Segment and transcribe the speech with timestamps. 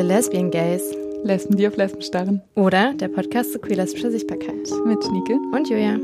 [0.00, 0.94] The Lesbian Gays.
[1.24, 2.40] Lesben, die auf Lesben starren.
[2.54, 4.70] Oder der Podcast zu queer-lesbischer Sichtbarkeit.
[4.86, 5.34] Mit Schnieke.
[5.52, 5.98] Und Julia.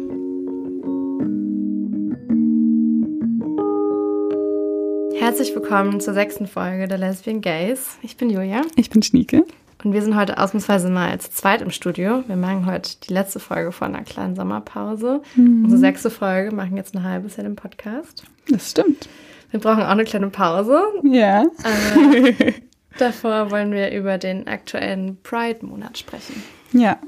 [5.19, 7.97] Herzlich willkommen zur sechsten Folge der Lesbian Gays.
[8.03, 8.61] Ich bin Julia.
[8.77, 9.47] Ich bin Schnieke.
[9.83, 12.23] Und wir sind heute ausnahmsweise mal als zweit im Studio.
[12.27, 15.23] Wir machen heute die letzte Folge von einer kleinen Sommerpause.
[15.37, 15.65] Mhm.
[15.65, 18.25] Unsere sechste Folge machen jetzt ein halbes Jahr den Podcast.
[18.51, 19.09] Das stimmt.
[19.53, 20.83] Wir brauchen auch eine kleine Pause.
[21.03, 21.47] Ja.
[21.63, 22.35] Aber
[22.99, 26.43] davor wollen wir über den aktuellen Pride-Monat sprechen.
[26.73, 26.99] Ja,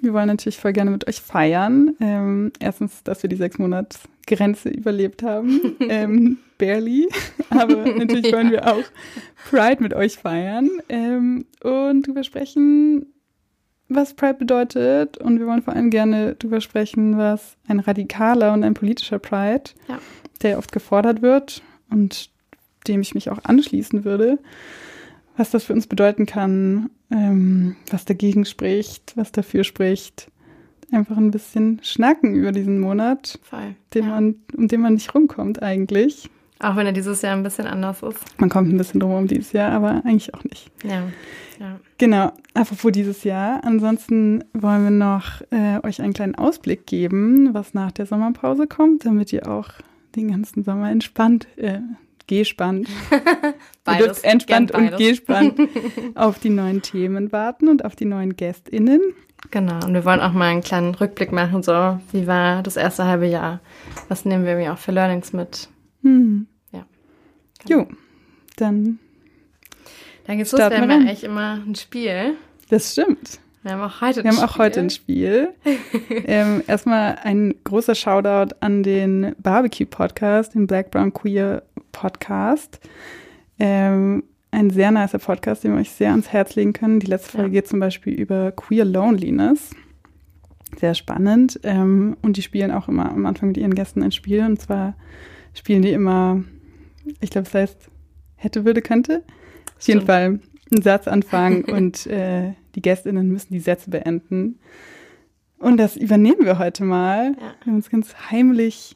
[0.00, 1.96] wir wollen natürlich voll gerne mit euch feiern.
[2.00, 5.76] Ähm, erstens, dass wir die sechs Monats Grenze überlebt haben.
[5.80, 7.08] ähm, barely.
[7.50, 8.84] Aber natürlich wollen wir auch
[9.50, 10.70] Pride mit euch feiern.
[10.88, 13.06] Ähm, und drüber sprechen,
[13.88, 15.18] was Pride bedeutet.
[15.18, 19.70] Und wir wollen vor allem gerne drüber sprechen, was ein radikaler und ein politischer Pride,
[19.88, 19.98] ja.
[20.42, 22.30] der oft gefordert wird und
[22.86, 24.38] dem ich mich auch anschließen würde,
[25.38, 30.30] was das für uns bedeuten kann, ähm, was dagegen spricht, was dafür spricht.
[30.90, 34.10] Einfach ein bisschen schnacken über diesen Monat, Voll, den ja.
[34.10, 36.28] man, um den man nicht rumkommt eigentlich.
[36.60, 38.18] Auch wenn er dieses Jahr ein bisschen anders ist.
[38.40, 40.72] Man kommt ein bisschen drum um dieses Jahr, aber eigentlich auch nicht.
[40.82, 41.04] Ja.
[41.60, 41.78] ja.
[41.98, 43.62] Genau, apropos dieses Jahr.
[43.62, 49.04] Ansonsten wollen wir noch äh, euch einen kleinen Ausblick geben, was nach der Sommerpause kommt,
[49.04, 49.68] damit ihr auch
[50.16, 51.78] den ganzen Sommer entspannt, äh,
[52.28, 52.88] gespannt.
[53.84, 54.00] beides.
[54.00, 55.60] Ihr dürft entspannt und gespannt
[56.14, 59.00] auf die neuen Themen warten und auf die neuen GästInnen.
[59.50, 63.04] Genau, und wir wollen auch mal einen kleinen Rückblick machen, so wie war das erste
[63.04, 63.60] halbe Jahr?
[64.08, 65.68] Was nehmen wir mir auch für Learnings mit?
[66.02, 66.46] Hm.
[66.72, 66.84] Ja.
[67.68, 67.86] Jo,
[68.56, 68.98] dann,
[70.26, 72.34] Dann geht's los, wir haben wir ja eigentlich immer ein Spiel.
[72.68, 73.40] das stimmt.
[73.62, 74.64] Wir haben auch heute Wir ein haben auch Spiel.
[74.64, 75.48] heute ein Spiel.
[76.26, 81.62] ähm, erstmal ein großer Shoutout an den Barbecue-Podcast, den Black Brown Queer
[81.98, 82.78] Podcast.
[83.58, 87.00] Ähm, ein sehr nicer Podcast, den wir euch sehr ans Herz legen können.
[87.00, 87.52] Die letzte Folge Ja.
[87.60, 89.70] geht zum Beispiel über Queer Loneliness.
[90.78, 91.58] Sehr spannend.
[91.64, 94.44] Ähm, und die spielen auch immer am Anfang mit ihren Gästen ein Spiel.
[94.44, 94.94] Und zwar
[95.54, 96.42] spielen die immer,
[97.20, 97.90] ich glaube, es heißt
[98.36, 99.24] hätte, würde, könnte.
[99.76, 100.02] Auf jeden.
[100.02, 104.60] Fall einen Satz anfangen und äh, die GästInnen müssen die Sätze beenden.
[105.58, 107.32] Und das übernehmen wir heute mal.
[107.32, 107.54] Ja.
[107.64, 108.94] Wir haben uns ganz heimlich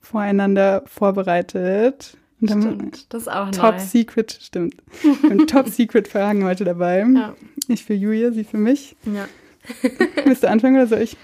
[0.00, 2.16] voreinander vorbereitet.
[2.40, 3.78] Und Stimmt, das ist auch Top neu.
[3.80, 4.74] Secret, stimmt.
[5.24, 7.00] Haben Top Secret Fragen heute dabei.
[7.00, 7.34] Ja.
[7.66, 8.96] Ich für Julia, sie für mich.
[9.04, 9.26] ja.
[10.24, 11.16] Willst du anfangen oder soll ich?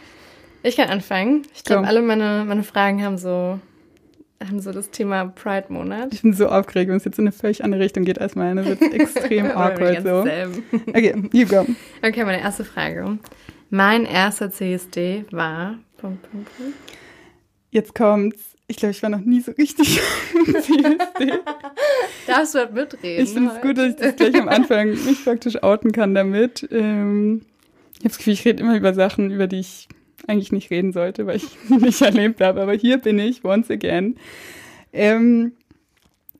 [0.62, 1.42] Ich kann anfangen.
[1.54, 1.88] Ich glaube, Komm.
[1.88, 3.58] alle meine, meine Fragen haben so,
[4.46, 6.12] haben so das Thema Pride-Monat.
[6.12, 8.66] Ich bin so aufgeregt, wenn es jetzt in eine völlig andere Richtung geht als meine.
[8.66, 10.24] Wird extrem awkward so.
[10.24, 10.62] selben.
[10.88, 11.64] Okay, you go.
[12.02, 13.18] Okay, meine erste Frage.
[13.70, 15.78] Mein erster CSD war.
[17.70, 18.53] Jetzt kommt's.
[18.66, 20.00] Ich glaube, ich war noch nie so richtig
[20.46, 21.32] im CSD.
[22.26, 23.22] Darfst du halt mitreden?
[23.24, 26.66] Ich finde es gut, dass ich das gleich am Anfang mich praktisch outen kann damit.
[26.70, 27.42] Ähm,
[27.92, 29.88] ich habe das Gefühl, ich rede immer über Sachen, über die ich
[30.26, 32.62] eigentlich nicht reden sollte, weil ich sie nicht erlebt habe.
[32.62, 34.16] Aber hier bin ich, once again.
[34.94, 35.52] Ähm,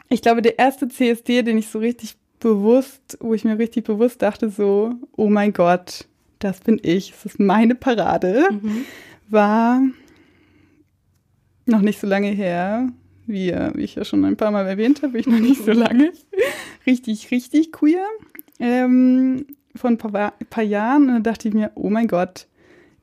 [0.09, 4.23] ich glaube, der erste CSD, den ich so richtig bewusst, wo ich mir richtig bewusst
[4.23, 6.06] dachte, so, oh mein Gott,
[6.39, 8.85] das bin ich, das ist meine Parade, Mhm.
[9.29, 9.83] war
[11.66, 12.88] noch nicht so lange her,
[13.26, 15.72] wie, äh, wie ich ja schon ein paar Mal erwähnt habe, ich noch nicht so
[15.72, 16.12] lange.
[16.86, 18.04] richtig, richtig queer.
[18.60, 22.47] Ähm, vor ein paar, paar Jahren und da dachte ich mir, oh mein Gott,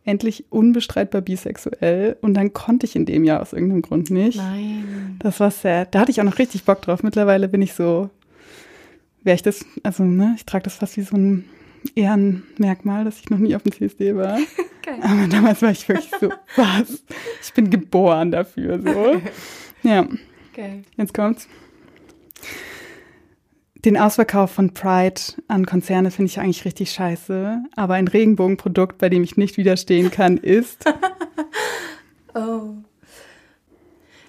[0.03, 2.17] endlich unbestreitbar bisexuell.
[2.21, 4.37] Und dann konnte ich in dem Jahr aus irgendeinem Grund nicht.
[4.37, 5.17] Nein.
[5.19, 5.93] Das war sad.
[5.93, 7.03] Da hatte ich auch noch richtig Bock drauf.
[7.03, 8.09] Mittlerweile bin ich so,
[9.23, 11.45] wäre ich das, also ne, ich trage das fast wie so ein
[11.95, 14.37] Ehrenmerkmal, dass ich noch nie auf dem CSD war.
[14.83, 14.99] Geil.
[15.01, 17.03] Aber damals war ich wirklich so, was?
[17.41, 19.21] Ich bin geboren dafür, so.
[19.83, 20.07] Ja,
[20.53, 20.83] Geil.
[20.95, 21.47] jetzt kommt's.
[23.83, 27.63] Den Ausverkauf von Pride an Konzerne finde ich eigentlich richtig scheiße.
[27.75, 30.85] Aber ein Regenbogenprodukt, bei dem ich nicht widerstehen kann, ist.
[32.35, 32.75] Oh.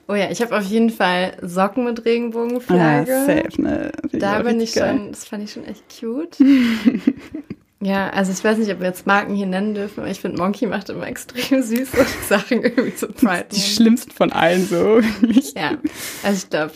[0.09, 3.25] Oh ja, ich habe auf jeden Fall Socken mit Ah, Regenbogenflagge.
[3.27, 3.93] safe, ne?
[4.03, 4.97] Finde Da bin ich geil.
[4.97, 6.37] schon, das fand ich schon echt cute.
[7.81, 10.39] ja, also ich weiß nicht, ob wir jetzt Marken hier nennen dürfen, aber ich finde,
[10.39, 11.97] Monkey macht immer extrem süße
[12.29, 13.47] Sachen irgendwie zu Pride.
[13.53, 15.01] Die schlimmsten von allen, so.
[15.57, 15.79] Ja,
[16.23, 16.73] also ich glaube,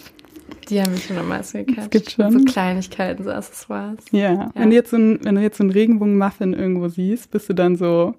[0.71, 1.91] die haben mich schon am meisten gecatcht.
[1.91, 2.31] gibt schon.
[2.33, 3.99] So Kleinigkeiten, so Accessoires.
[4.11, 7.49] Ja, Wenn, du jetzt so ein, wenn du jetzt so einen Regenbogen-Muffin irgendwo siehst, bist
[7.49, 8.15] du dann so,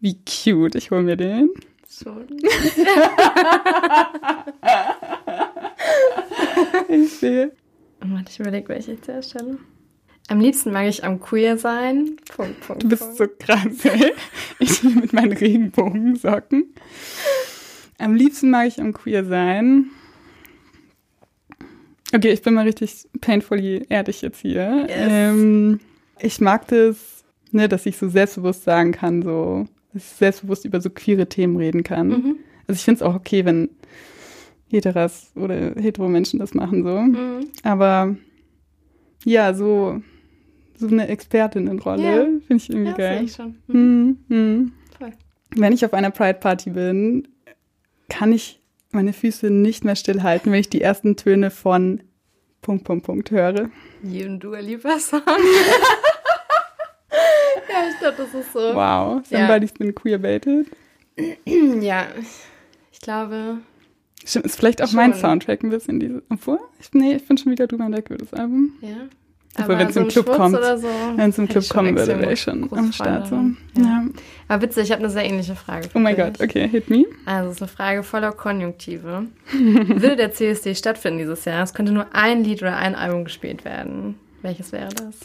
[0.00, 1.50] wie cute, ich hol mir den.
[1.88, 2.26] Schon.
[6.88, 7.52] Ich sehe.
[8.00, 9.58] Warte, ich überlege, welche ich zuerst stelle.
[10.28, 12.16] Am liebsten mag ich am Queer sein.
[12.34, 13.16] Punkt, Punkt, Du bist Punkt.
[13.16, 14.12] so krass, ey.
[14.58, 16.74] Ich hier mit meinen Regenbogensocken.
[17.98, 19.86] Am liebsten mag ich am Queer sein.
[22.14, 24.86] Okay, ich bin mal richtig painfully ehrlich jetzt hier.
[24.88, 24.96] Yes.
[25.10, 25.80] Ähm,
[26.20, 30.80] ich mag das, ne, dass ich so selbstbewusst sagen kann, so, dass ich selbstbewusst über
[30.80, 32.08] so queere Themen reden kann.
[32.08, 32.36] Mhm.
[32.66, 33.70] Also ich finde es auch okay, wenn
[34.70, 37.00] Heteras oder hetero Menschen das machen so.
[37.00, 37.46] Mhm.
[37.62, 38.16] Aber
[39.24, 40.02] ja, so,
[40.76, 42.24] so eine Expertinnenrolle Ja.
[42.46, 43.24] finde ich irgendwie Ja, geil.
[43.24, 43.56] ich schon.
[43.66, 44.18] Mhm.
[44.28, 44.36] Mhm.
[44.36, 44.72] Mhm.
[44.98, 45.12] Voll.
[45.56, 47.28] Wenn ich auf einer Pride Party bin,
[48.10, 48.60] kann ich
[48.92, 52.02] meine Füße nicht mehr stillhalten, wenn ich die ersten Töne von
[52.60, 53.70] Punkt, Punkt, Punkt höre.
[54.02, 55.20] Jeden Dua Lipa Song.
[57.88, 58.58] Ja, ich glaube, das ist so.
[58.60, 59.38] Wow, Ja.
[59.38, 60.66] somebody's been queerbaited.
[61.80, 62.06] Ja,
[62.92, 63.58] ich glaube,
[64.24, 65.20] Stimmt, ist vielleicht auch mein Schon.
[65.20, 66.22] Soundtrack ein bisschen diese.
[66.30, 68.72] Obwohl, ich, nee, ich bin schon wieder drüber hinweg über das Album.
[68.82, 68.88] ja.
[69.58, 72.20] Obwohl, Aber wenn's im ein Club Schwurz kommt, so, Wenn es im Club kommen würde,
[72.20, 73.26] wäre ich schon am Start.
[73.28, 73.34] So.
[73.34, 73.42] Ja.
[73.74, 74.14] daran.
[74.46, 75.88] Aber witzig, ich habe eine sehr ähnliche Frage.
[75.94, 76.14] Oh mein.
[76.14, 77.06] Gott, okay, hit me.
[77.24, 79.26] Also, es ist eine Frage voller Konjunktive.
[79.52, 81.64] Würde der CSD stattfinden dieses Jahr?
[81.64, 84.14] Es könnte nur ein Lied oder ein Album gespielt werden.
[84.42, 85.16] Welches wäre das?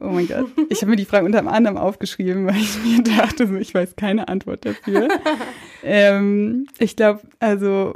[0.00, 0.46] Oh mein Gott.
[0.70, 3.96] Ich habe mir die Frage unter anderem aufgeschrieben, weil ich mir dachte, so, ich weiß
[3.96, 5.08] keine Antwort dafür.
[5.84, 7.94] ähm, ich glaube, also,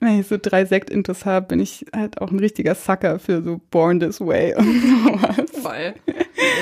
[0.00, 3.60] wenn ich so drei Sekt-Intos habe, bin ich halt auch ein richtiger Sucker für so
[3.70, 5.50] Born This Way und sowas.
[5.62, 5.94] Voll.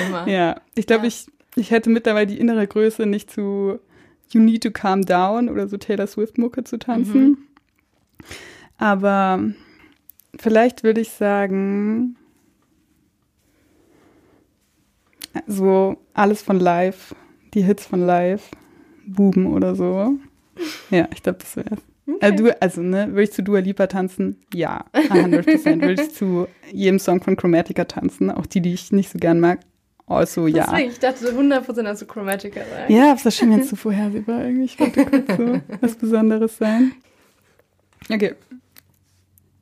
[0.07, 0.27] Immer.
[0.27, 1.07] Ja, ich glaube, Ja.
[1.09, 3.79] ich, ich hätte mittlerweile die innere Größe, nicht zu
[4.31, 7.21] You Need to Calm Down oder so Taylor Swift-Mucke zu tanzen.
[7.23, 7.37] Mhm.
[8.77, 9.43] Aber
[10.37, 12.15] vielleicht würde ich sagen,
[15.47, 17.15] so alles von live,
[17.53, 18.49] die Hits von live,
[19.05, 20.17] Buben oder so.
[20.89, 21.77] Ja, ich glaube, das wäre
[22.21, 24.37] also, du, also, ne, würde ich zu Dua Lipa tanzen?
[24.53, 25.81] Ja, 100%.
[25.81, 29.39] würde ich zu jedem Song von Chromatica tanzen, auch die, die ich nicht so gern
[29.39, 29.59] mag?
[30.05, 30.67] Also, ja.
[30.71, 32.95] Deswegen, ich dachte 100% dass du Chromatica sein.
[32.95, 34.65] Ja, aber schön, wenn es so vorhersehbar irgendwie.
[34.65, 36.93] Ich wollte kurz so was Besonderes sein.
[38.09, 38.35] Okay.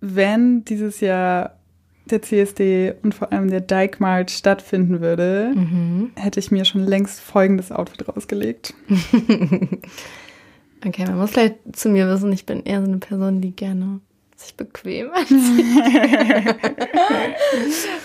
[0.01, 1.57] Wenn dieses Jahr
[2.09, 6.11] der CSD und vor allem der Dyke March stattfinden würde, Mhm.
[6.15, 8.73] hätte ich mir schon längst folgendes Outfit rausgelegt.
[10.85, 14.01] Okay, man muss vielleicht zu mir wissen, ich bin eher so eine Person, die gerne
[14.35, 15.35] sich bequem anzieht.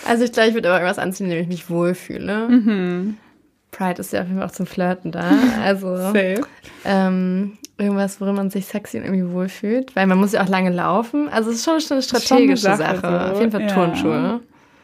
[0.08, 2.48] also ich glaube, ich würde aber irgendwas anziehen, in dem ich mich wohlfühle.
[2.48, 3.16] Mhm.
[3.70, 5.30] Pride ist ja auf jeden Fall auch zum Flirten da.
[5.62, 6.40] Also Safe.
[6.86, 9.94] ähm, irgendwas, worin man sich sexy und irgendwie wohlfühlt.
[9.96, 11.28] Weil man muss ja auch lange laufen.
[11.28, 13.00] Also es ist schon, schon eine strategische Sache, Sache.
[13.26, 13.32] so.
[13.32, 13.68] Auf jeden Fall Ja.
[13.68, 14.40] Turnschuhe.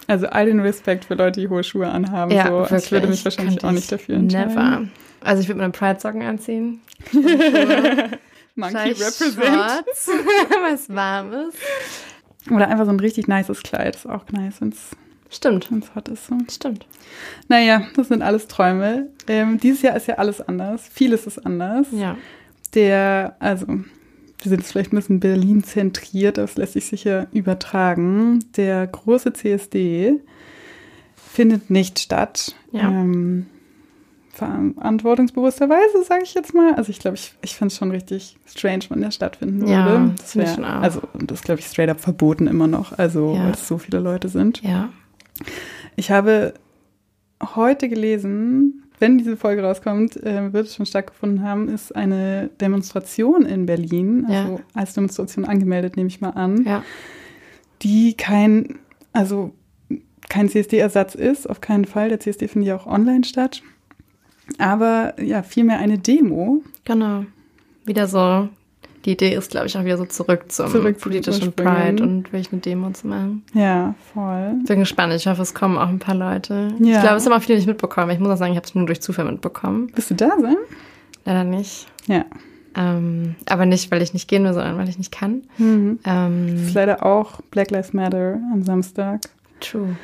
[0.09, 2.31] Also all den Respekt für Leute, die hohe Schuhe anhaben.
[2.31, 2.53] Ja, so.
[2.61, 2.85] wirklich.
[2.85, 4.55] Ich würde mich wahrscheinlich Könnte auch ich nicht dafür entscheiden.
[4.55, 4.89] Never.
[5.21, 6.81] Also ich würde meine Pride-Socken anziehen.
[8.55, 9.37] Monkey represent.
[9.37, 10.09] Shorts,
[10.63, 11.59] weil es warm ist.
[12.51, 13.97] Oder einfach so ein richtig nices Kleid.
[13.97, 14.91] Ist auch nice, wenn es
[15.29, 16.27] Stimmt, hot ist.
[16.29, 16.37] So.
[16.51, 16.87] stimmt.
[17.49, 19.09] Naja, das sind alles Träume.
[19.27, 20.89] Ähm, dieses Jahr ist ja alles anders.
[20.93, 21.89] Vieles ist anders.
[21.91, 22.17] Ja.
[22.75, 23.85] Der, also, wir
[24.51, 28.41] sind jetzt vielleicht ein bisschen Berlin zentriert, das lässt sich sicher übertragen.
[28.57, 30.21] Der große CSD
[31.17, 32.55] findet nicht statt.
[32.73, 32.89] Ja.
[32.91, 33.47] Ähm,
[34.77, 36.75] verantwortungsbewussterweise, sage ich jetzt mal.
[36.75, 40.15] Also ich glaube, ich, ich finde es schon richtig strange, wenn der stattfinden Ja, würde.
[40.19, 40.65] das auch.
[40.83, 43.45] Also das glaube ich straight up verboten immer noch, also Ja.
[43.45, 44.63] weil es so viele Leute sind.
[44.63, 44.91] Ja.
[45.97, 46.55] Ich habe
[47.55, 53.45] heute gelesen, wenn diese Folge rauskommt, äh, wird es schon stattgefunden haben, ist eine Demonstration
[53.45, 54.43] in Berlin, Ja.
[54.43, 56.83] also als Demonstration angemeldet, nehme ich mal an, Ja.
[57.83, 58.79] die kein,
[59.13, 59.53] also
[60.29, 62.09] kein CSD-Ersatz ist, auf keinen Fall.
[62.09, 63.63] Der CSD findet ja auch online statt.
[64.59, 66.63] Aber ja, vielmehr eine Demo.
[66.85, 67.25] Genau.
[67.85, 68.49] Wieder so.
[69.07, 71.53] Die Idee ist, glaube ich, auch wieder so zurück zum Zurück politischen.
[71.53, 73.45] Pride und eine Demo zu machen.
[73.55, 74.55] Ja, voll.
[74.67, 75.13] Bin gespannt.
[75.13, 76.75] Ich hoffe, es kommen auch ein paar Leute.
[76.81, 76.97] Ja.
[76.97, 78.11] Ich glaube, es haben auch viele nicht mitbekommen.
[78.11, 79.93] Ich muss auch sagen, ich habe es nur durch Zufall mitbekommen.
[79.95, 80.57] Wirst du da sein?
[81.25, 81.87] Leider nicht.
[82.09, 82.25] Ja.
[82.77, 85.43] Ähm, aber nicht, weil ich nicht gehen will, sondern weil ich nicht kann.
[85.57, 86.01] Mhm.
[86.05, 89.21] Ähm, Ist leider auch Black Lives Matter am Samstag.
[89.61, 89.97] True.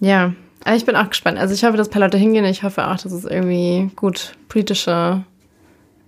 [0.00, 1.38] Ja, aber ich bin auch gespannt.
[1.38, 2.44] Also ich hoffe, dass ein paar Leute hingehen.
[2.44, 5.24] Ich hoffe auch, dass es irgendwie gut politische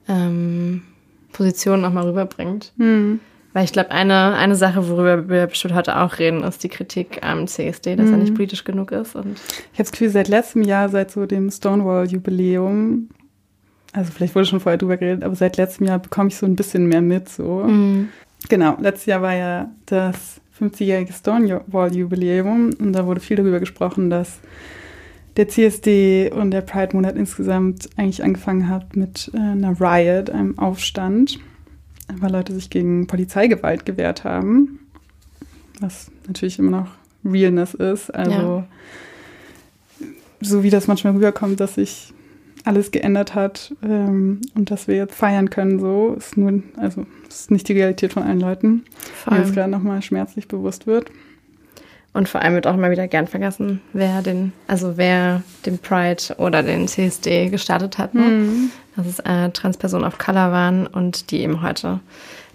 [0.06, 0.82] ähm,
[1.32, 2.72] Positionen auch mal rüberbringt.
[2.76, 3.20] Mhm.
[3.54, 7.20] Weil ich glaube, eine, eine Sache, worüber wir bestimmt heute auch reden, ist die Kritik
[7.22, 8.22] am CSD, dass er Mhm.
[8.22, 9.14] nicht politisch genug ist.
[9.14, 13.08] Und Ich habe das Gefühl, seit letztem Jahr, seit so dem Stonewall-Jubiläum,
[13.92, 16.56] also vielleicht wurde schon vorher drüber geredet, aber seit letztem Jahr bekomme ich so ein
[16.56, 17.28] bisschen mehr mit.
[17.28, 17.68] So.
[18.48, 24.40] Genau, letztes Jahr war ja das 50-jährige Stonewall-Jubiläum und da wurde viel darüber gesprochen, dass
[25.36, 31.38] der CSD und der Pride-Monat insgesamt eigentlich angefangen hat mit äh, einer Riot, einem Aufstand,
[32.12, 34.80] weil Leute sich gegen Polizeigewalt gewehrt haben,
[35.80, 36.88] was natürlich immer noch
[37.24, 38.10] Realness ist.
[38.14, 38.64] Also
[40.40, 42.12] so wie das manchmal rüberkommt, dass sich
[42.64, 47.50] alles geändert hat ähm, und dass wir jetzt feiern können, so ist nur, also ist
[47.50, 48.84] nicht die Realität von allen Leuten,
[49.28, 51.10] mir das allem, gerade nochmal schmerzlich bewusst wird.
[52.14, 56.22] Und vor allem wird auch immer wieder gern vergessen, wer den, also wer den Pride
[56.36, 58.14] oder den CSD gestartet hat.
[58.14, 58.22] Ne?
[58.22, 58.70] Mhm.
[58.96, 62.00] Dass es äh, Transpersonen of Color waren und die eben heute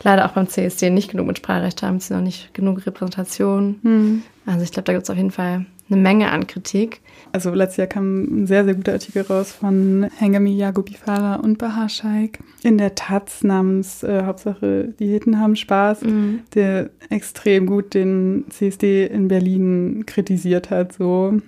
[0.04, 3.80] leider auch beim CSD nicht genug mit Spracherecht haben, sie noch nicht genug Repräsentation.
[3.82, 4.24] Mhm.
[4.46, 7.01] Also ich glaube, da gibt es auf jeden Fall eine Menge an Kritik.
[7.32, 11.89] Also letztes Jahr kam ein sehr, sehr guter Artikel raus von Hengami Yagubifara und Bahar
[11.89, 16.41] Shaikh in der Taz namens äh, Hauptsache die Hitten haben Spaß, mhm.
[16.53, 21.39] der extrem gut den CSD in Berlin kritisiert hat, so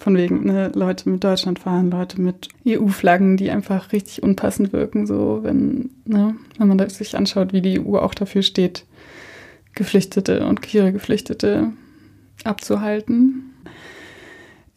[0.00, 5.06] von wegen ne, Leute mit Deutschland fahren, Leute mit EU-Flaggen, die einfach richtig unpassend wirken,
[5.06, 8.84] so wenn, ne, wenn man sich anschaut, wie die EU auch dafür steht,
[9.74, 11.72] Geflüchtete und queere Geflüchtete
[12.44, 13.45] abzuhalten.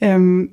[0.01, 0.49] Ähm,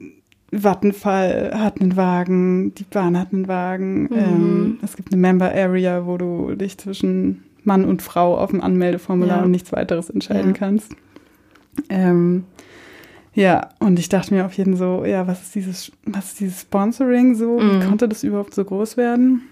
[0.53, 4.05] Vattenfall hat einen Wagen, die Bahn hat einen Wagen.
[4.05, 4.09] Mhm.
[4.13, 8.61] Ähm, es gibt eine Member Area, wo du dich zwischen Mann und Frau auf dem
[8.61, 9.45] Anmeldeformular ja.
[9.45, 10.59] und nichts weiteres entscheiden ja.
[10.59, 10.95] kannst.
[11.89, 12.45] Ähm,
[13.35, 16.41] ja, und ich dachte mir auf jeden Fall so, ja, was ist dieses, was ist
[16.41, 17.59] dieses Sponsoring so?
[17.59, 17.83] Mhm.
[17.83, 19.43] Wie konnte das überhaupt so groß werden?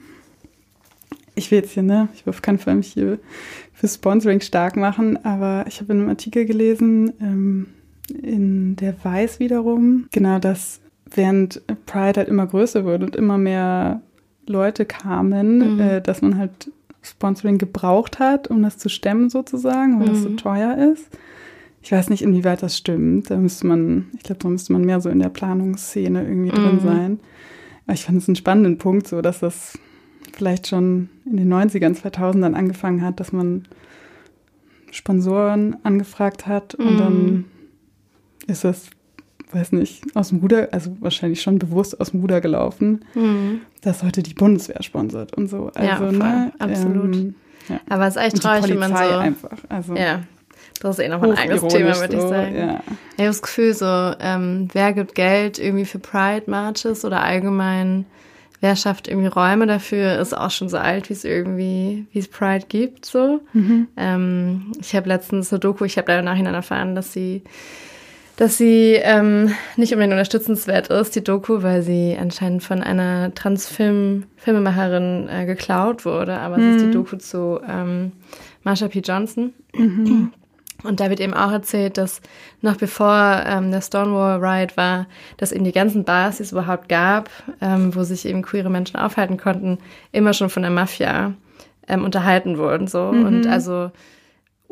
[1.34, 3.18] Ich will jetzt hier, ne, ich will auf keinen Fall mich hier
[3.72, 7.66] für Sponsoring stark machen, aber ich habe in einem Artikel gelesen, ähm,
[8.10, 10.80] in der Weiß wiederum, genau, dass
[11.10, 14.02] während Pride halt immer größer wurde und immer mehr
[14.46, 15.80] Leute kamen, mhm.
[15.80, 16.70] äh, dass man halt
[17.02, 20.12] Sponsoring gebraucht hat, um das zu stemmen sozusagen, weil mhm.
[20.12, 20.36] das so mhm.
[20.36, 21.08] teuer ist.
[21.82, 23.30] Ich weiß nicht, inwieweit das stimmt.
[23.30, 26.62] Da müsste man, ich glaube, da müsste man mehr so in der Planungsszene irgendwie mhm.
[26.62, 27.20] drin sein.
[27.86, 29.78] Aber ich fand es einen spannenden Punkt, so dass das
[30.32, 33.64] vielleicht schon in den 90ern, 2000ern angefangen hat, dass man
[34.90, 37.44] Sponsoren angefragt hat und dann mhm
[38.46, 38.90] ist das,
[39.52, 43.60] weiß nicht, aus dem Ruder, also wahrscheinlich schon bewusst aus dem Ruder gelaufen, mhm.
[43.82, 45.70] dass heute die Bundeswehr sponsert und so.
[45.74, 47.14] Also, ja, ne, absolut.
[47.14, 47.34] Ähm,
[47.68, 47.80] ja.
[47.88, 49.16] Aber es ist echt traurig, wenn man so.
[49.16, 49.58] einfach.
[49.68, 50.22] Also, ja.
[50.80, 52.56] Das ist eh noch ein eigenes Thema, würde ich sagen.
[52.56, 52.80] ja.
[53.12, 53.86] Ich habe das Gefühl, so,
[54.20, 58.06] ähm, wer gibt Geld irgendwie für Pride-Marches oder allgemein,
[58.60, 62.28] wer schafft irgendwie Räume dafür, ist auch schon so alt, wie es irgendwie, wie es
[62.28, 63.40] Pride gibt, so.
[63.52, 63.88] Mhm.
[63.96, 67.42] Ähm, ich habe letztens eine Doku, ich habe leider nachhinein erfahren, dass sie
[68.36, 75.28] dass sie ähm, nicht unbedingt unterstützenswert ist, die Doku, weil sie anscheinend von einer Transfilm-Filmemacherin
[75.28, 76.38] äh, geklaut wurde.
[76.38, 76.68] Aber mhm.
[76.68, 76.92] es ist die mhm.
[76.92, 78.12] Doku zu ähm,
[78.64, 79.00] Marsha P.
[79.00, 79.52] Johnson.
[79.74, 80.32] Mhm.
[80.82, 82.20] Und da wird eben auch erzählt, dass
[82.60, 85.06] noch bevor ähm, der Stonewall Riot war,
[85.38, 87.30] dass eben die ganzen Bars, die es überhaupt gab,
[87.62, 89.78] ähm, wo sich eben queere Menschen aufhalten konnten,
[90.12, 91.32] immer schon von der Mafia
[91.88, 92.86] ähm, unterhalten wurden.
[92.86, 93.12] So.
[93.12, 93.24] Mhm.
[93.24, 93.92] Und also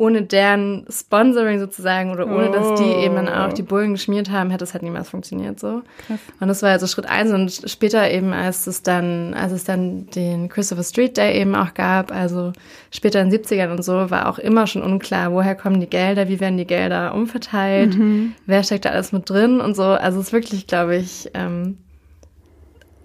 [0.03, 2.53] ohne deren Sponsoring sozusagen oder ohne oh.
[2.53, 5.83] dass die eben dann auch die Bullen geschmiert haben, hätte es halt niemals funktioniert so.
[6.09, 6.19] Krass.
[6.41, 10.07] Und das war also Schritt eins und später eben, als es dann, als es dann
[10.11, 12.53] den Christopher Street Day eben auch gab, also
[12.91, 16.29] später in den 70ern und so, war auch immer schon unklar, woher kommen die Gelder,
[16.29, 18.35] wie werden die Gelder umverteilt, mhm.
[18.45, 19.85] wer steckt da alles mit drin und so.
[19.85, 21.79] Also es ist wirklich, glaube ich, ähm,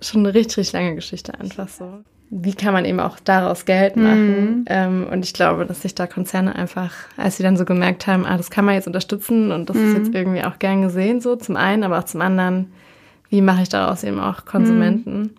[0.02, 3.96] schon eine richtig, richtig lange Geschichte einfach so wie kann man eben auch daraus Geld
[3.96, 4.60] machen.
[4.60, 4.66] Mhm.
[4.68, 8.26] Ähm, und ich glaube, dass sich da Konzerne einfach, als sie dann so gemerkt haben,
[8.26, 9.88] ah, das kann man jetzt unterstützen und das mhm.
[9.88, 12.72] ist jetzt irgendwie auch gern gesehen, so zum einen, aber auch zum anderen,
[13.30, 15.22] wie mache ich daraus eben auch Konsumenten?
[15.22, 15.30] Mhm.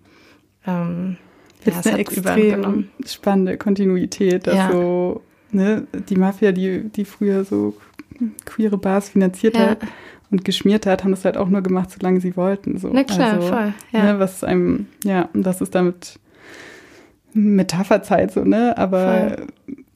[0.66, 1.16] Ähm,
[1.64, 4.73] ja, das ist eine extrem spannende Kontinuität, dass ja.
[4.73, 7.76] so ne, die Mafia, die, die früher so
[8.47, 9.71] queere Bars finanziert ja.
[9.71, 9.78] hat
[10.30, 12.78] und geschmiert hat, haben das halt auch nur gemacht, solange sie wollten.
[12.78, 12.90] So.
[12.92, 13.73] Na klar, also, voll.
[13.92, 14.04] Ja.
[14.04, 16.18] Ne, was einem, ja, und das ist damit
[17.38, 18.76] Metapherzeit so, ne?
[18.76, 19.47] Aber Voll.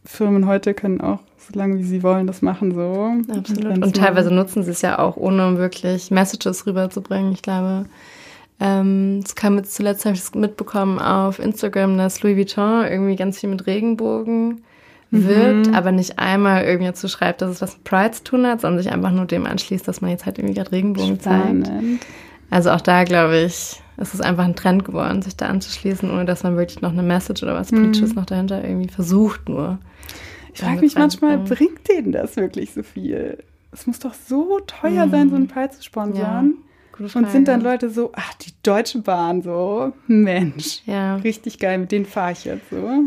[0.05, 3.13] Firmen heute können auch, so lange wie sie wollen, das machen so.
[3.33, 3.77] Absolut.
[3.77, 7.33] Und, und teilweise nutzen sie es ja auch, ohne wirklich Messages rüberzubringen.
[7.33, 7.87] Ich glaube,
[8.61, 13.17] ähm, es kam jetzt zuletzt, habe ich es mitbekommen auf Instagram, dass Louis Vuitton irgendwie
[13.17, 14.63] ganz viel mit Regenbogen
[15.11, 15.75] wirbt, mhm.
[15.75, 18.83] aber nicht einmal irgendwie dazu schreibt, dass es was mit Pride zu tun hat, sondern
[18.83, 21.67] sich einfach nur dem anschließt, dass man jetzt halt irgendwie gerade Regenbogen Spannend.
[21.67, 22.07] zeigt.
[22.51, 26.25] Also auch da, glaube ich, es ist einfach ein Trend geworden, sich da anzuschließen, ohne
[26.25, 28.17] dass man wirklich noch eine Message oder was Politisches mhm.
[28.17, 29.79] noch dahinter irgendwie versucht nur.
[30.53, 33.39] Ich frage mich manchmal, bringt denen das wirklich so viel?
[33.71, 35.11] Es muss doch so teuer mhm.
[35.11, 36.55] sein, so einen Pride zu sponsern.
[36.99, 37.09] Ja.
[37.15, 41.17] Und sind dann Leute so, ach, die Deutsche Bahn, so, Mensch, ja.
[41.17, 43.05] richtig geil, mit denen fahre ich jetzt so.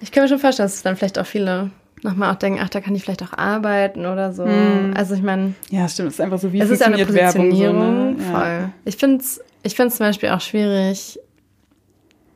[0.00, 1.70] Ich kann mir schon vorstellen, dass es dann vielleicht auch viele
[2.02, 4.44] nochmal auch denken, ach, da kann ich vielleicht auch arbeiten oder so.
[4.44, 4.92] Mm.
[4.96, 5.54] Also ich meine.
[5.70, 8.16] Ja, stimmt, es ist einfach so, wie es ist eine Positionierung.
[8.18, 8.30] So, ne?
[8.30, 8.42] Voll.
[8.42, 8.72] Ja.
[8.84, 11.18] Ich finde es ich find's zum Beispiel auch schwierig,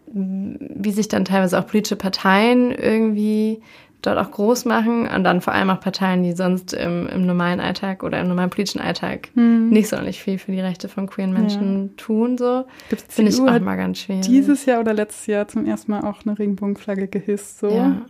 [0.07, 3.63] wie sich dann teilweise auch politische Parteien irgendwie
[4.03, 7.61] dort auch groß machen und dann vor allem auch Parteien, die sonst im, im normalen
[7.61, 9.71] Alltag oder im normalen politischen Alltag hm.
[9.71, 11.91] nicht sonderlich viel für die Rechte von queeren Menschen ja.
[11.97, 12.37] tun.
[12.37, 12.65] So
[13.09, 14.27] finde ich auch mal ganz schwierig.
[14.27, 17.61] Dieses Jahr oder letztes Jahr zum ersten Mal auch eine Regenbogenflagge gehisst.
[17.61, 17.71] So.
[17.71, 18.03] Ja.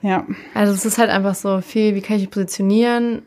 [0.00, 0.26] Ja.
[0.54, 3.22] Also es ist halt einfach so viel, wie kann ich mich positionieren?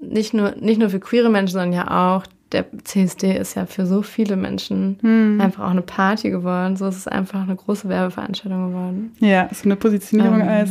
[0.00, 3.86] nicht nur, nicht nur für queere Menschen, sondern ja auch, der CSD ist ja für
[3.86, 5.40] so viele Menschen hm.
[5.40, 6.76] einfach auch eine Party geworden.
[6.76, 9.12] So ist es einfach eine große Werbeveranstaltung geworden.
[9.18, 10.70] Ja, so eine Positionierung ähm, als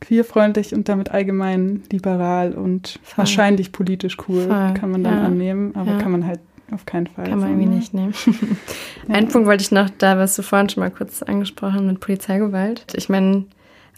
[0.00, 3.18] queerfreundlich und damit allgemein liberal und voll.
[3.18, 4.74] wahrscheinlich politisch cool voll.
[4.74, 5.24] kann man dann ja.
[5.24, 5.98] annehmen, aber ja.
[5.98, 7.28] kann man halt auf keinen Fall.
[7.28, 8.12] Kann man irgendwie nicht nehmen.
[9.08, 9.14] ja.
[9.14, 12.84] Einen Punkt wollte ich noch, da was du vorhin schon mal kurz angesprochen mit Polizeigewalt.
[12.94, 13.46] Ich meine,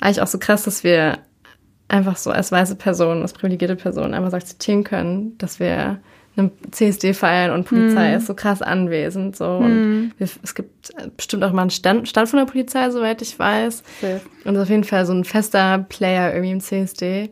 [0.01, 1.19] eigentlich auch so krass, dass wir
[1.89, 5.99] einfach so als weiße Personen, als privilegierte Personen einfach so akzeptieren können, dass wir
[6.39, 8.19] eine CSD feiern und Polizei mm.
[8.19, 9.37] ist so krass anwesend.
[9.37, 9.47] So.
[9.47, 13.39] Und wir, es gibt bestimmt auch mal einen Stand, Stand von der Polizei, soweit ich
[13.39, 13.83] weiß.
[14.01, 14.21] Okay.
[14.45, 17.31] Und auf jeden Fall so ein fester Player irgendwie im CSD.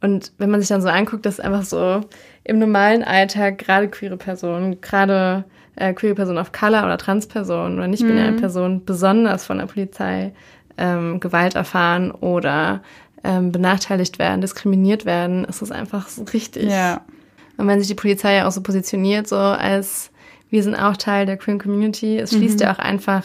[0.00, 2.02] Und wenn man sich dann so anguckt, dass einfach so
[2.44, 5.44] im normalen Alltag gerade queere Personen, gerade
[5.76, 8.36] äh, queere Personen of Color oder Transpersonen oder nicht-binäre mm.
[8.36, 10.32] Personen besonders von der Polizei
[10.76, 12.82] ähm, Gewalt erfahren oder
[13.24, 16.70] ähm, benachteiligt werden, diskriminiert werden, ist es einfach so richtig.
[16.70, 17.02] Ja.
[17.58, 20.10] Und wenn sich die Polizei ja auch so positioniert, so als
[20.48, 22.62] wir sind auch Teil der Queer Community, es schließt mhm.
[22.62, 23.24] ja auch einfach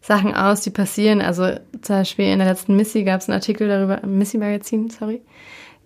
[0.00, 1.20] Sachen aus, die passieren.
[1.20, 1.50] Also
[1.82, 5.20] zum Beispiel in der letzten Missy gab es einen Artikel darüber, Missy Magazin, sorry,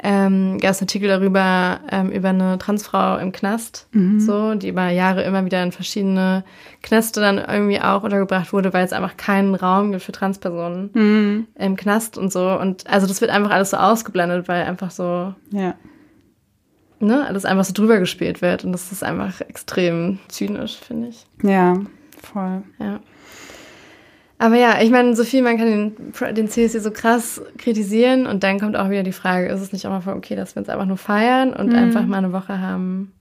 [0.03, 4.21] ähm, gab es einen Artikel darüber, ähm, über eine Transfrau im Knast, mhm.
[4.21, 6.45] so, die über Jahre immer wieder in verschiedene
[6.83, 11.47] Knäste dann irgendwie auch untergebracht wurde, weil es einfach keinen Raum gibt für Transpersonen mhm.
[11.57, 12.59] im Knast und so.
[12.59, 15.75] Und also das wird einfach alles so ausgeblendet, weil einfach so, ja.
[17.03, 18.65] Ne, alles einfach so drüber gespielt wird.
[18.65, 21.27] Und das ist einfach extrem zynisch, finde ich.
[21.43, 21.81] Ja,
[22.21, 22.63] voll.
[22.79, 23.01] Ja.
[24.39, 28.43] Aber ja, ich meine, so viel man kann den, den CSD so krass kritisieren und
[28.43, 30.61] dann kommt auch wieder die Frage, ist es nicht auch mal voll okay, dass wir
[30.61, 31.77] uns einfach nur feiern und mhm.
[31.77, 33.13] einfach mal eine Woche haben,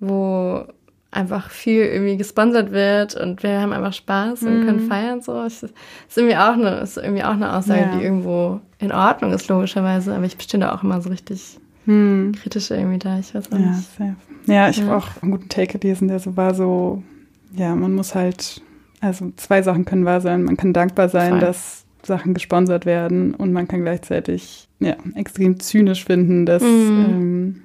[0.00, 0.64] wo
[1.10, 4.48] einfach viel irgendwie gesponsert wird und wir haben einfach Spaß mhm.
[4.48, 5.34] und können feiern so.
[5.34, 5.74] Das ist
[6.16, 7.96] irgendwie auch eine, ist irgendwie auch eine Aussage, ja.
[7.98, 12.32] die irgendwo in Ordnung ist, logischerweise, aber ich da auch immer so richtig mhm.
[12.32, 13.18] kritisch irgendwie da.
[13.18, 13.90] Ich weiß auch ja, nicht.
[13.96, 14.16] Safe.
[14.46, 14.84] Ja, ich ja.
[14.84, 17.02] habe auch einen guten Take gelesen, der so war so,
[17.54, 18.62] ja, man muss halt
[19.02, 20.44] also zwei Sachen können wahr sein.
[20.44, 21.40] Man kann dankbar sein, Voll.
[21.40, 27.06] dass Sachen gesponsert werden und man kann gleichzeitig ja, extrem zynisch finden, dass mhm.
[27.08, 27.62] ähm,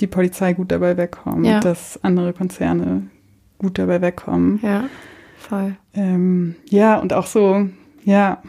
[0.00, 1.60] die Polizei gut dabei wegkommt, ja.
[1.60, 3.04] dass andere Konzerne
[3.58, 4.58] gut dabei wegkommen.
[4.62, 4.84] Ja,
[5.38, 5.76] voll.
[5.94, 7.68] Ähm, ja, und auch so,
[8.04, 8.42] ja,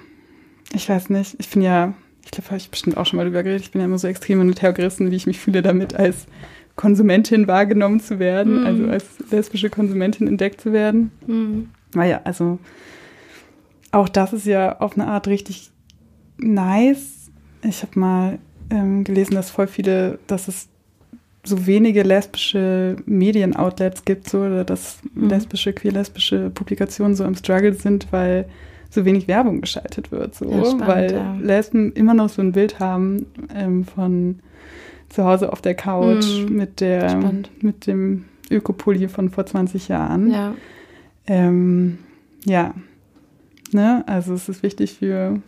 [0.73, 1.93] ich weiß nicht, ich bin ja,
[2.25, 4.07] ich glaube, habe ich bestimmt auch schon mal drüber geredet, ich bin ja immer so
[4.07, 6.25] extrem hin und her gerissen, wie ich mich fühle damit, als
[6.75, 8.65] Konsumentin wahrgenommen zu werden, mhm.
[8.65, 11.11] also als lesbische Konsumentin entdeckt zu werden.
[11.25, 11.69] Mhm.
[11.93, 12.59] Naja, also
[13.91, 15.71] auch das ist ja auf eine Art richtig
[16.37, 17.31] nice.
[17.63, 20.67] Ich habe mal ähm, gelesen, dass voll viele, dass es
[21.43, 25.29] so wenige lesbische Medienoutlets gibt, so, oder dass mhm.
[25.29, 28.49] lesbische, queer-lesbische Publikationen so im Struggle sind, weil
[28.95, 30.33] so wenig Werbung geschaltet wird.
[30.35, 31.35] So, ja, spannend, weil ja.
[31.39, 34.39] Lesben immer noch so ein Bild haben ähm, von
[35.09, 36.55] zu Hause auf der Couch mhm.
[36.55, 37.21] mit der
[37.61, 40.31] mit dem Ökopulli von vor 20 Jahren.
[40.31, 40.55] Ja.
[41.27, 41.99] Ähm,
[42.45, 42.73] ja,
[43.71, 45.41] ne, also es ist wichtig für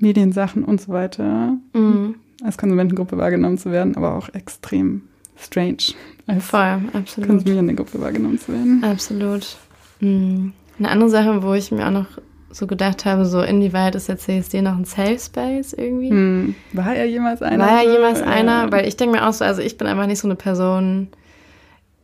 [0.00, 2.16] Mediensachen und so weiter, mhm.
[2.42, 5.02] als Konsumentengruppe wahrgenommen zu werden, aber auch extrem
[5.36, 5.94] strange,
[6.26, 7.28] als Voll, absolut.
[7.28, 8.82] konsumierende Gruppe wahrgenommen zu werden.
[8.82, 9.56] Absolut.
[10.00, 10.52] Mhm.
[10.78, 12.06] Eine andere Sache, wo ich mir auch noch
[12.54, 16.10] so gedacht habe, so inwieweit ist der CSD noch ein Safe Space irgendwie?
[16.10, 16.54] Hm.
[16.72, 17.64] War er jemals einer?
[17.64, 18.24] War er jemals so?
[18.24, 18.70] einer?
[18.70, 21.08] Weil ich denke mir auch so, also ich bin einfach nicht so eine Person,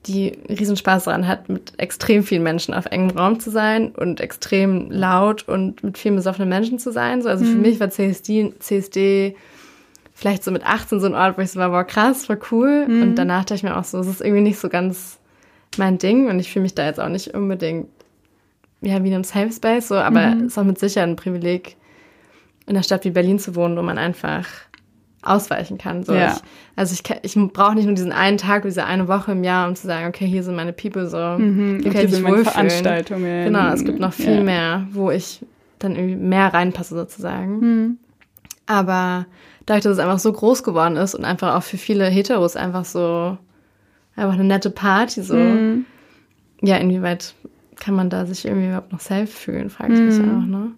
[0.06, 4.90] die Riesenspaß daran hat, mit extrem vielen Menschen auf engem Raum zu sein und extrem
[4.90, 7.22] laut und mit vielen besoffenen Menschen zu sein.
[7.22, 7.52] So, also mhm.
[7.52, 9.36] für mich war CSD, CSD
[10.14, 12.86] vielleicht so mit 18 so ein Ort, wo ich so war, wow, krass, war cool.
[12.88, 13.02] Mhm.
[13.02, 15.18] Und danach dachte ich mir auch so, es ist irgendwie nicht so ganz
[15.76, 17.88] mein Ding und ich fühle mich da jetzt auch nicht unbedingt
[18.82, 20.40] ja, wie in einem Safe Space, so, aber mhm.
[20.40, 21.76] es ist auch mit Sicherheit ein Privileg,
[22.66, 24.46] in einer Stadt wie Berlin zu wohnen, wo man einfach
[25.22, 26.02] ausweichen kann.
[26.02, 26.32] So, ja.
[26.32, 26.42] ich,
[26.76, 29.74] also ich, ich brauche nicht nur diesen einen Tag, diese eine Woche im Jahr, um
[29.74, 31.80] zu sagen, okay, hier sind meine People so, mhm.
[31.82, 32.44] hier kann ich mich wohlfühlen.
[32.44, 33.44] Veranstaltungen.
[33.44, 34.42] Genau, es gibt noch viel ja.
[34.42, 35.44] mehr, wo ich
[35.78, 37.60] dann irgendwie mehr reinpasse sozusagen.
[37.60, 37.98] Mhm.
[38.66, 39.26] Aber
[39.66, 42.84] dadurch, dass es einfach so groß geworden ist und einfach auch für viele Heteros einfach
[42.84, 43.36] so
[44.16, 45.86] einfach eine nette Party so, mhm.
[46.62, 47.34] ja, inwieweit
[47.80, 50.30] kann man da sich irgendwie überhaupt noch safe fühlen, frage ich mich mhm.
[50.30, 50.72] auch, ne?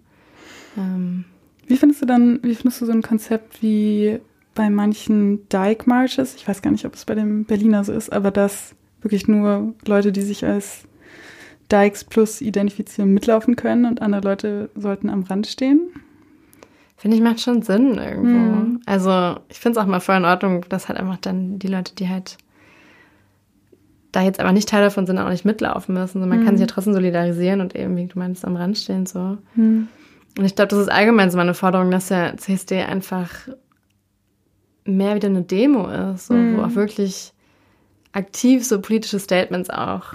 [0.77, 1.25] Ähm,
[1.67, 4.19] wie findest du dann, wie findest du so ein Konzept wie
[4.55, 8.11] bei manchen Dyke Marches, ich weiß gar nicht, ob es bei dem Berliner so ist,
[8.11, 10.83] aber dass wirklich nur Leute, die sich als
[11.71, 15.89] Dykes Plus identifizieren, mitlaufen können und andere Leute sollten am Rand stehen?
[16.97, 18.27] Finde ich, macht schon Sinn irgendwo.
[18.27, 18.81] Mhm.
[18.85, 21.95] Also ich finde es auch mal voll in Ordnung, dass halt einfach dann die Leute,
[21.95, 22.37] die halt
[24.13, 26.21] da jetzt aber nicht Teil davon sind, auch nicht mitlaufen müssen.
[26.21, 26.45] So, man mhm.
[26.45, 29.05] kann sich ja trotzdem solidarisieren und eben, wie du meinst, am Rand stehen.
[29.05, 29.37] So.
[29.55, 29.89] Mhm.
[30.37, 33.29] Und ich glaube, das ist allgemein so meine Forderung, dass der CSD einfach
[34.85, 36.57] mehr wieder eine Demo ist, so, Mhm.
[36.57, 37.33] wo auch wirklich
[38.11, 40.13] aktiv so politische Statements auch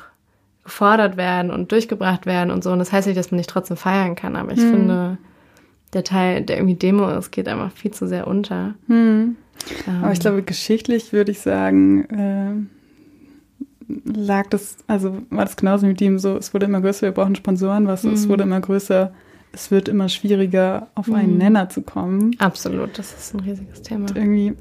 [0.64, 2.70] gefordert werden und durchgebracht werden und so.
[2.70, 4.70] Und das heißt nicht, dass man nicht trotzdem feiern kann, aber ich Mhm.
[4.70, 5.18] finde,
[5.94, 8.74] der Teil, der irgendwie Demo ist, geht einfach viel zu sehr unter.
[8.88, 9.36] Hm.
[9.86, 12.77] Ähm, Aber ich glaube, geschichtlich würde ich sagen, äh,
[14.04, 17.34] lag das, also war das genauso mit ihm so, es wurde immer größer, wir brauchen
[17.36, 18.28] Sponsoren, was, es Mhm.
[18.30, 19.12] wurde immer größer,
[19.52, 21.38] es wird immer schwieriger, auf einen Mhm.
[21.38, 22.32] Nenner zu kommen.
[22.38, 24.08] absolut, das ist ein riesiges Thema.
[24.08, 24.54] Und irgendwie,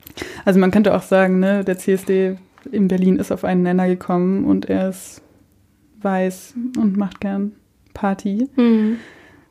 [0.46, 2.38] also man könnte auch sagen, ne, der CSD
[2.72, 5.22] in Berlin ist auf einen Nenner gekommen und er ist
[6.02, 7.54] weiß und macht gern
[7.94, 8.48] Party.
[8.56, 8.98] Mhm.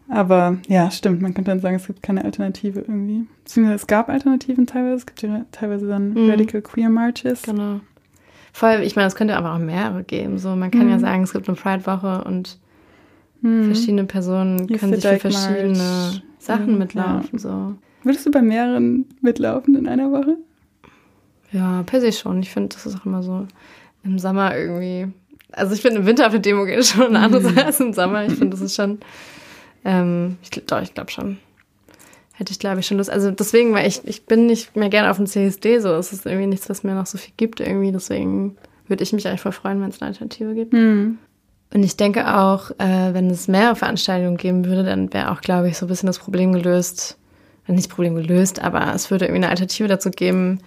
[0.09, 3.27] Aber ja, stimmt, man könnte dann sagen, es gibt keine Alternative irgendwie.
[3.43, 6.31] Beziehungsweise es gab Alternativen teilweise, es gibt ja teilweise dann Mhm.
[6.31, 7.43] Radical Queer Marches.
[7.43, 7.81] Genau.
[8.57, 10.39] Voll, ich meine, es könnte aber auch mehrere geben.
[10.39, 11.01] So, man kann ja Mhm.
[11.01, 12.57] sagen, es gibt eine Pride-Woche und
[13.43, 13.65] Hm.
[13.67, 16.77] verschiedene Personen Hier können sich für verschiedene Sachen Ja.
[16.79, 17.39] mitlaufen.
[17.39, 17.75] So.
[18.03, 20.39] Würdest du bei mehreren mitlaufen in einer Woche?
[21.53, 22.41] Ja, per se schon.
[22.41, 23.47] Ich finde, das ist auch immer so
[24.05, 25.13] im Sommer irgendwie.
[25.53, 28.25] Also ich finde, im Winter auf eine Demo geht schon andere Sache als im Sommer.
[28.25, 29.01] Ich finde, das ist schon.
[29.85, 31.37] Ähm, ich, doch, ich glaube schon.
[32.39, 33.09] Hätte ich, glaube ich, schon Lust.
[33.09, 35.95] Also deswegen, weil ich, ich bin nicht mehr gerne auf dem CSD so.
[35.95, 37.93] Es ist irgendwie nichts, was mir noch so viel gibt irgendwie.
[37.93, 38.57] Deswegen
[38.89, 40.75] würde ich mich eigentlich voll freuen, wenn es eine Alternative gibt.
[40.75, 41.17] Hm.
[41.73, 45.69] Und ich denke auch, äh, wenn es mehrere Veranstaltungen geben würde, dann wäre auch, glaube
[45.69, 47.17] ich, so ein bisschen das Problem gelöst.
[47.67, 50.61] Äh, Nicht das Problem gelöst, aber es würde irgendwie eine Alternative dazu geben,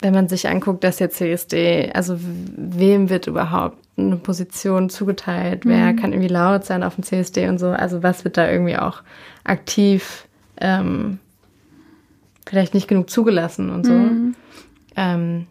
[0.00, 5.94] wenn man sich anguckt, dass der CSD, also wem wird überhaupt eine Position zugeteilt, wer
[5.94, 9.02] kann irgendwie laut sein auf dem CSD und so, also was wird da irgendwie auch
[9.44, 10.25] aktiv
[10.60, 11.18] ähm,
[12.46, 13.92] vielleicht nicht genug zugelassen und so.
[13.92, 14.34] Mhm.
[14.96, 15.46] Ähm,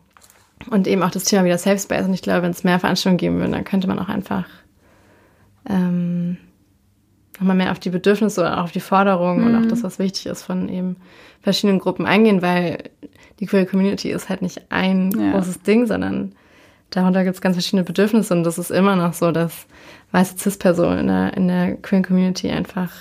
[0.70, 2.06] und eben auch das Thema wieder Safe Space.
[2.06, 4.46] Und ich glaube, wenn es mehr Veranstaltungen geben würde, dann könnte man auch einfach
[5.70, 6.38] ähm,
[7.40, 10.26] nochmal mehr auf die Bedürfnisse oder auch auf die Forderungen und auch das, was wichtig
[10.28, 10.96] ist, von eben
[11.42, 12.90] verschiedenen Gruppen eingehen, weil
[13.40, 15.32] die Queer Community ist halt nicht ein Ja.
[15.34, 16.32] großes Ding, sondern
[16.90, 19.68] darunter gibt es ganz verschiedene Bedürfnisse und das ist immer noch so, dass
[20.12, 22.92] weiße Cis-Personen in der, in der Queer Community einfach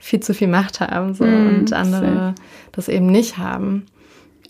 [0.00, 2.34] viel zu viel Macht haben so, Mhm, und andere safe.
[2.72, 3.84] das eben nicht haben.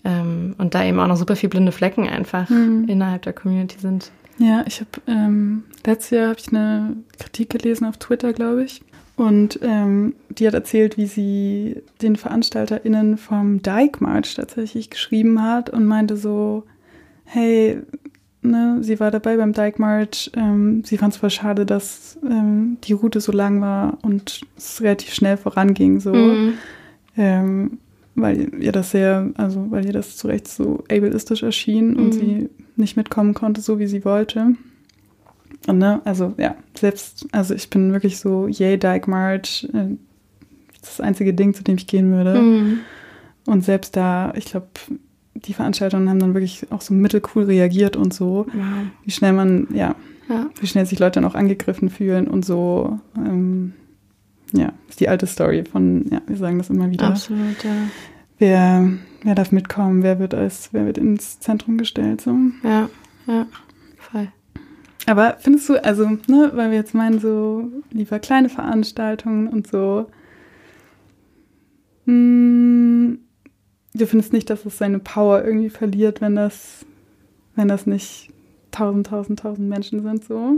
[0.03, 2.85] Ähm, und da eben auch noch super viel blinde Flecken einfach Mhm.
[2.87, 4.11] innerhalb der Community sind.
[4.39, 8.81] Ja, ich habe ähm, letztes Jahr habe ich eine Kritik gelesen auf Twitter, glaube ich.
[9.17, 15.69] Und ähm, die hat erzählt, wie sie den VeranstalterInnen vom Dyke March tatsächlich geschrieben hat
[15.69, 16.63] und meinte so,
[17.25, 17.81] hey,
[18.41, 22.77] ne, sie war dabei beim Dyke March, ähm, sie fand es voll schade, dass ähm,
[22.83, 26.13] die Route so lang war und es relativ schnell voranging, so.
[26.13, 26.53] Mhm.
[27.17, 27.77] Ähm,
[28.15, 32.11] weil ihr das sehr, also weil ihr das zu Recht so ableistisch erschien und Mhm.
[32.11, 34.53] sie nicht mitkommen konnte, so wie sie wollte.
[35.67, 39.95] Und ne, also ja, selbst, also ich bin wirklich so, yay, Dyke March, äh,
[40.81, 42.41] das einzige Ding, zu dem ich gehen würde.
[42.41, 42.79] Mhm.
[43.45, 44.67] Und selbst da, ich glaube,
[45.45, 48.63] die Veranstaltungen haben dann wirklich auch so mittelcool reagiert und so, Wow.
[49.03, 49.95] wie schnell man, ja,
[50.29, 50.49] Ja.
[50.59, 52.99] wie schnell sich Leute dann auch angegriffen fühlen und so.
[53.17, 53.73] Ähm,
[54.53, 57.07] ja, ist die alte Story von, ja, wir sagen das immer wieder.
[57.07, 57.71] Absolut, ja.
[58.37, 58.89] Wer,
[59.23, 62.35] wer darf mitkommen, wer wird als, wer wird ins Zentrum gestellt, so.
[62.63, 62.89] Ja,
[63.27, 63.45] ja,
[63.97, 64.27] voll.
[65.07, 70.07] Aber findest du, also, ne, weil wir jetzt meinen, so lieber kleine Veranstaltungen und so,
[72.05, 73.17] mh,
[73.93, 76.85] du findest nicht, dass es seine Power irgendwie verliert, wenn das,
[77.55, 78.29] wenn das nicht
[78.71, 80.55] tausend, tausend, tausend Menschen sind, so?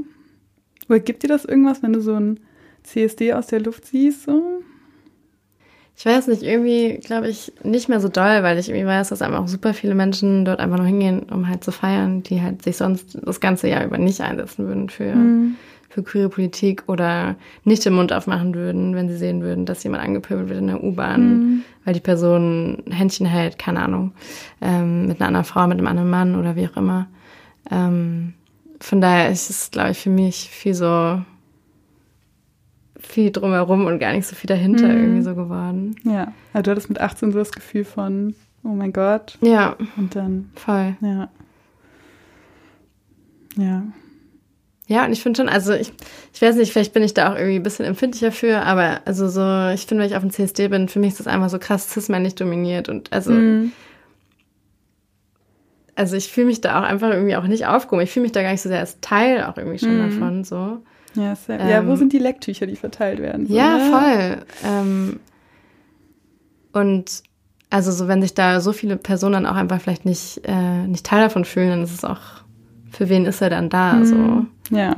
[0.90, 2.40] Oder gibt dir das irgendwas, wenn du so ein
[2.84, 4.62] CSD aus der Luft siehst, so?
[5.96, 9.22] Ich weiß nicht, irgendwie glaube ich nicht mehr so doll, weil ich irgendwie weiß, dass
[9.22, 12.64] einfach auch super viele Menschen dort einfach nur hingehen, um halt zu feiern, die halt
[12.64, 15.56] sich sonst das ganze Jahr über nicht einsetzen würden für, Mhm.
[15.94, 20.04] Für queere Politik oder nicht den Mund aufmachen würden, wenn sie sehen würden, dass jemand
[20.04, 21.64] angepöbelt wird in der U-Bahn, Mhm.
[21.86, 24.12] weil die Person Händchen hält, keine Ahnung,
[24.60, 27.08] ähm, mit einer anderen Frau, mit einem anderen Mann oder wie auch immer.
[27.70, 28.34] Ähm,
[28.80, 31.22] von daher ist es, glaube ich, für mich viel so
[33.00, 34.98] viel drumherum und gar nicht so viel dahinter Mhm.
[34.98, 35.96] irgendwie so geworden.
[36.04, 40.16] Ja, also du hattest mit 18 so das Gefühl von, oh mein Gott, Ja, und
[40.16, 40.96] dann, voll.
[41.02, 41.30] ja.
[43.58, 43.84] Ja.
[44.88, 45.94] Ja, und ich finde schon, also ich,
[46.34, 49.30] ich weiß nicht, vielleicht bin ich da auch irgendwie ein bisschen empfindlicher für, aber also
[49.30, 51.58] so, ich finde, wenn ich auf dem CSD bin, für mich ist das einfach so
[51.58, 53.72] krass cis-männlich dominiert und also, Mhm.
[55.96, 58.04] also ich fühle mich da auch einfach irgendwie auch nicht aufgehoben.
[58.04, 60.02] Ich fühle mich da gar nicht so sehr als Teil auch irgendwie schon Mhm.
[60.02, 60.80] davon, so.
[61.16, 63.46] Ja, sehr, ja, wo Ähm, sind die Lecktücher, die verteilt werden?
[63.48, 63.80] So, Ja, ne?
[63.80, 64.46] voll.
[64.64, 65.20] Ähm,
[66.74, 67.24] und
[67.70, 71.06] also so, wenn sich da so viele Personen dann auch einfach vielleicht nicht, äh, nicht
[71.06, 72.20] Teil davon fühlen, dann ist es auch,
[72.94, 74.04] für wen ist er dann da?
[74.06, 74.16] So.
[74.16, 74.48] Mhm.
[74.72, 74.96] Ja,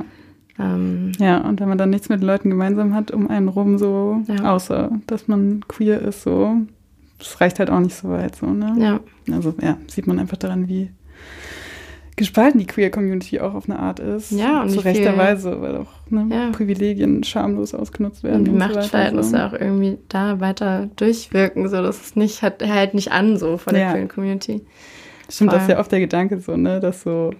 [0.58, 3.76] Ähm, ja, und wenn man dann nichts mit den Leuten gemeinsam hat um einen rum,
[3.76, 4.54] so, Ja.
[4.54, 6.56] außer dass man queer ist, so,
[7.18, 8.74] das reicht halt auch nicht so weit so, ne?
[8.78, 9.00] Ja.
[9.34, 10.90] Also ja, sieht man einfach daran, wie
[12.16, 14.30] gespalten die Queer Community auch auf eine Art ist.
[14.30, 16.50] Ja, und zu rechter Weise, weil auch ne, Ja.
[16.52, 18.38] Privilegien schamlos ausgenutzt werden.
[18.38, 19.36] Und die so weiter, Machtverhältnisse so.
[19.36, 23.74] auch irgendwie da weiter durchwirken, so dass es nicht, hat, hält nicht an, so von
[23.74, 23.92] der Ja.
[23.92, 24.62] queeren Community.
[25.28, 27.32] Stimmt, das ist ja oft der Gedanke so, ne, dass so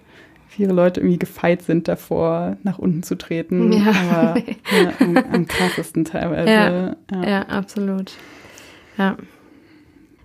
[0.57, 3.71] viele Leute irgendwie gefeit sind davor, nach unten zu treten.
[3.71, 3.91] Ja.
[3.91, 6.49] Aber ja, am, am krassesten teilweise.
[6.49, 6.95] Ja.
[7.11, 7.29] Ja.
[7.29, 8.13] Ja, absolut.
[8.97, 9.15] Ja.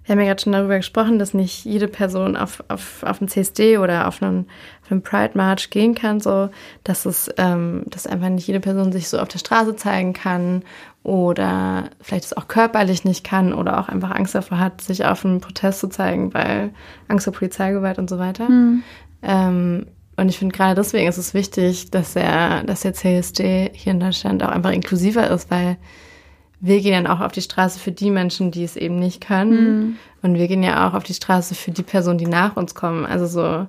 [0.05, 3.29] Wir haben ja gerade schon darüber gesprochen, dass nicht jede Person auf, auf, auf einen
[3.29, 4.47] CSD oder auf einen,
[4.83, 6.49] auf einen Pride March gehen kann, so
[6.83, 10.65] dass es, ähm, dass einfach nicht jede Person sich so auf der Straße zeigen kann
[11.05, 15.25] oder vielleicht es auch körperlich nicht kann oder auch einfach Angst davor hat, sich auf
[15.25, 16.71] einen Protest zu zeigen, weil
[17.07, 18.49] Angst vor Polizeigewalt und so weiter.
[19.23, 23.93] Ähm, und ich finde gerade deswegen ist es wichtig, dass der, dass der CSD hier
[23.93, 25.77] in Deutschland auch einfach inklusiver ist, weil
[26.61, 29.99] wir gehen dann auch auf die Straße für die Menschen, die es eben nicht können.
[30.23, 33.05] Und wir gehen ja auch auf die Straße für die Personen, die nach uns kommen.
[33.05, 33.67] Also so,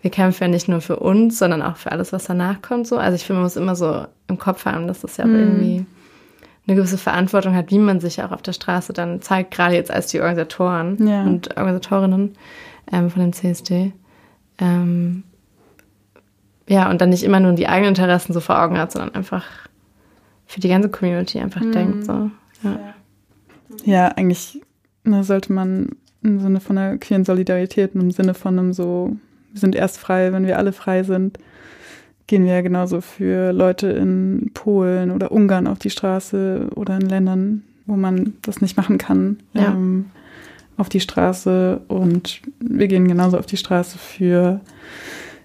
[0.00, 2.88] wir kämpfen ja nicht nur für uns, sondern auch für alles, was danach kommt.
[2.88, 2.96] So.
[2.96, 5.86] Also ich finde, man muss immer so im Kopf haben, dass das ja auch irgendwie
[6.66, 9.92] eine gewisse Verantwortung hat, wie man sich auch auf der Straße dann zeigt, gerade jetzt
[9.92, 11.22] als die Organisatoren Ja.
[11.22, 12.32] und Organisatorinnen
[12.92, 13.92] ähm, von dem CSD.
[14.58, 15.22] Ähm,
[16.68, 19.44] ja, und dann nicht immer nur die eigenen Interessen so vor Augen hat, sondern einfach
[20.46, 22.04] für die ganze Community einfach denkt.
[22.04, 22.30] So.
[22.62, 22.78] Ja.
[23.84, 24.60] Ja, eigentlich
[25.04, 25.90] ne, sollte man
[26.22, 29.16] im Sinne von einer queeren Solidarität, im Sinne von einem so,
[29.52, 31.38] wir sind erst frei, wenn wir alle frei sind,
[32.26, 37.08] gehen wir ja genauso für Leute in Polen oder Ungarn auf die Straße oder in
[37.08, 39.72] Ländern, wo man das nicht machen kann, Ja.
[39.72, 40.06] ähm,
[40.76, 41.80] auf die Straße.
[41.88, 44.60] Und wir gehen genauso auf die Straße für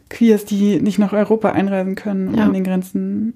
[0.09, 2.45] Queers, die nicht nach Europa einreisen können und Ja.
[2.45, 3.33] an den Grenzen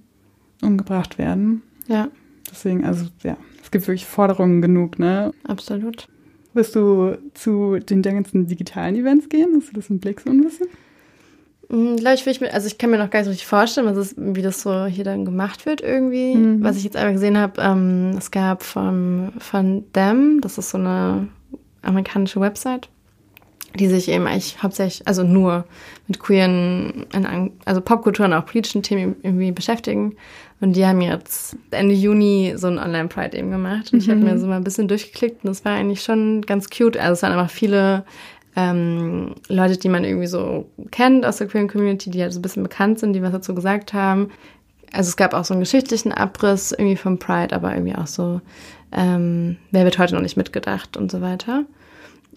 [0.62, 1.62] umgebracht werden.
[1.88, 2.10] ja,
[2.52, 5.32] Deswegen, also ja, es gibt wirklich Forderungen genug, ne?
[5.48, 6.08] absolut.
[6.54, 9.54] Wirst du zu den ganzen digitalen Events gehen?
[9.56, 10.68] Hast du das im Blick so ein bisschen?
[11.70, 13.48] Hm, Glaube ich, will ich mir, also ich kann mir noch gar nicht so richtig
[13.48, 16.36] vorstellen, was es, wie das so hier dann gemacht wird irgendwie.
[16.36, 16.62] Mhm.
[16.64, 20.78] Was ich jetzt einmal gesehen habe, ähm, es gab vom, von Them, das ist so
[20.78, 21.30] eine
[21.84, 22.90] amerikanische Website,
[23.76, 25.66] die sich eben eigentlich hauptsächlich, also nur
[26.08, 30.16] mit queeren, in also Popkultur und auch politischen Themen irgendwie beschäftigen.
[30.60, 33.92] Und die haben jetzt Ende Juni so ein Online-Pride eben gemacht.
[33.94, 34.26] Und ich habe Mhm.
[34.26, 36.98] mir so mal ein bisschen durchgeklickt und das war eigentlich schon ganz cute.
[36.98, 38.06] Also es waren einfach viele
[38.56, 42.42] ähm, Leute, die man irgendwie so kennt aus der queeren Community, die halt so ein
[42.42, 44.30] bisschen bekannt sind, die was dazu gesagt haben.
[44.92, 48.42] Also es gab auch so einen geschichtlichen Abriss irgendwie vom Pride, aber irgendwie auch so,
[48.92, 51.64] ähm, wer wird heute noch nicht mitgedacht und so weiter.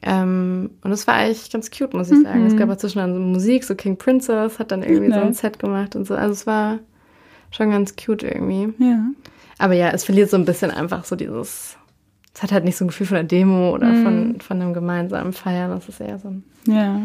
[0.03, 2.47] Ähm, und das war eigentlich ganz cute, muss ich sagen.
[2.47, 5.33] Es gab auch zwischendurch so Musik, so King Princess hat dann irgendwie so ein.
[5.33, 6.15] Set gemacht und so.
[6.15, 6.79] Also es war
[7.51, 8.73] schon ganz cute irgendwie.
[8.83, 9.07] Ja.
[9.59, 11.77] Aber ja, es verliert so ein bisschen einfach so dieses,
[12.35, 14.03] es hat halt nicht so ein Gefühl von einer Demo oder Mhm.
[14.03, 15.71] von, von einem gemeinsamen Feiern.
[15.71, 17.01] Das ist eher so ein Ja.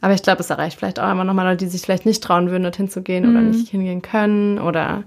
[0.00, 2.50] aber ich glaube, es erreicht vielleicht auch immer nochmal Leute, die sich vielleicht nicht trauen
[2.50, 3.48] würden, dorthin zu gehen oder Mhm.
[3.48, 4.58] nicht hingehen können.
[4.58, 5.04] Oder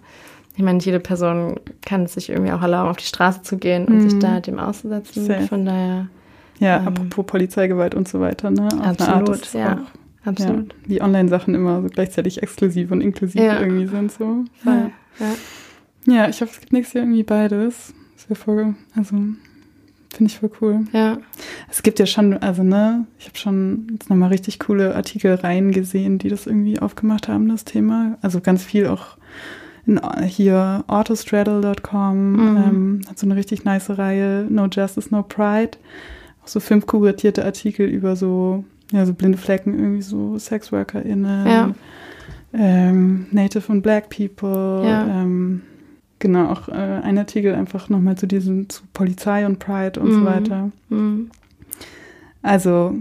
[0.55, 3.85] ich meine, jede Person kann es sich irgendwie auch erlauben, auf die Straße zu gehen
[3.85, 4.01] und Mhm.
[4.01, 5.47] sich da dem auszusetzen.
[5.47, 6.07] Von daher,
[6.59, 6.87] Ja, Ähm.
[6.87, 8.67] apropos Polizeigewalt und so weiter, ne?
[8.67, 9.73] Auf eine Art absolut, ist ja.
[9.73, 10.73] auch, Absolut.
[10.73, 10.79] ja.
[10.87, 13.59] Die Online-Sachen immer so gleichzeitig exklusiv und inklusiv Ja.
[13.59, 14.45] irgendwie sind so.
[14.63, 14.91] Voll.
[15.19, 15.25] Ja.
[16.05, 17.93] Ja, ich hoffe, es gibt nächstes Jahr irgendwie beides.
[18.15, 20.81] Das wäre voll, also finde ich voll cool.
[20.93, 21.17] ja.
[21.71, 26.19] Es gibt ja schon, also ne, ich habe schon jetzt nochmal richtig coole Artikelreihen gesehen,
[26.19, 28.17] die das irgendwie aufgemacht haben, das Thema.
[28.21, 29.17] Also ganz viel auch
[29.85, 32.57] in, hier autostraddle.com Mhm.
[32.57, 35.77] ähm, hat so eine richtig nice Reihe, No Justice, No Pride.
[36.43, 41.71] Auch so fünf kuratierte Artikel über so, ja, so blinde Flecken, irgendwie so SexworkerInnen, Ja.
[42.53, 45.21] ähm, Native und Black People, Ja.
[45.21, 45.61] ähm,
[46.19, 50.19] genau, auch äh, ein Artikel einfach nochmal zu diesem, zu Polizei und Pride und so
[50.19, 50.25] Mhm.
[50.25, 50.71] weiter.
[50.89, 51.29] Mhm.
[52.41, 52.93] Also,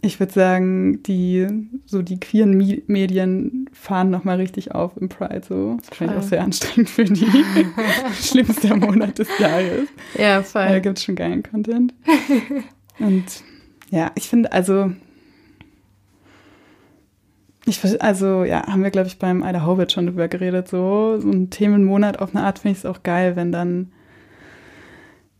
[0.00, 1.46] ich würde sagen, die,
[1.84, 5.42] so die queeren Mi Medien fahren nochmal richtig auf im Pride.
[5.48, 5.74] So.
[5.76, 6.24] Das ist wahrscheinlich Voll.
[6.24, 7.26] auch sehr anstrengend für die.
[8.22, 9.88] Schlimmster Monat des Jahres.
[10.16, 10.80] Ja, Da voll.
[10.80, 11.94] gibt es schon geilen Content.
[13.00, 13.24] Und
[13.90, 14.92] ja, ich finde, also,
[17.66, 20.68] ich, also, ja, haben wir, glaube ich, beim Ida Hobbit schon drüber geredet.
[20.68, 23.90] So, so ein Themenmonat auf eine Art finde ich es auch geil, wenn dann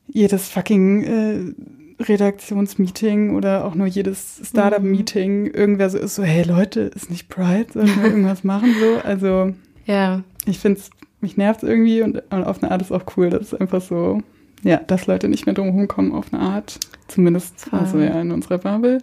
[0.08, 1.54] jedes fucking äh,
[2.00, 7.66] Redaktionsmeeting oder auch nur jedes Startup-Meeting irgendwer so ist, so, hey Leute, ist nicht Pride,
[7.72, 8.74] sollen wir irgendwas machen?
[8.80, 9.52] So, also,
[9.88, 13.04] Ja, ich finde es, mich nervt es irgendwie und, und auf eine Art ist auch
[13.16, 14.22] cool, dass es einfach so,
[14.62, 16.78] ja, dass Leute nicht mehr drum kommen auf eine Art.
[17.08, 17.78] Zumindest, Voll.
[17.78, 18.98] also ja, in unserer Bubble,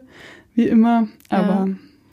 [0.54, 1.70] wie immer, aber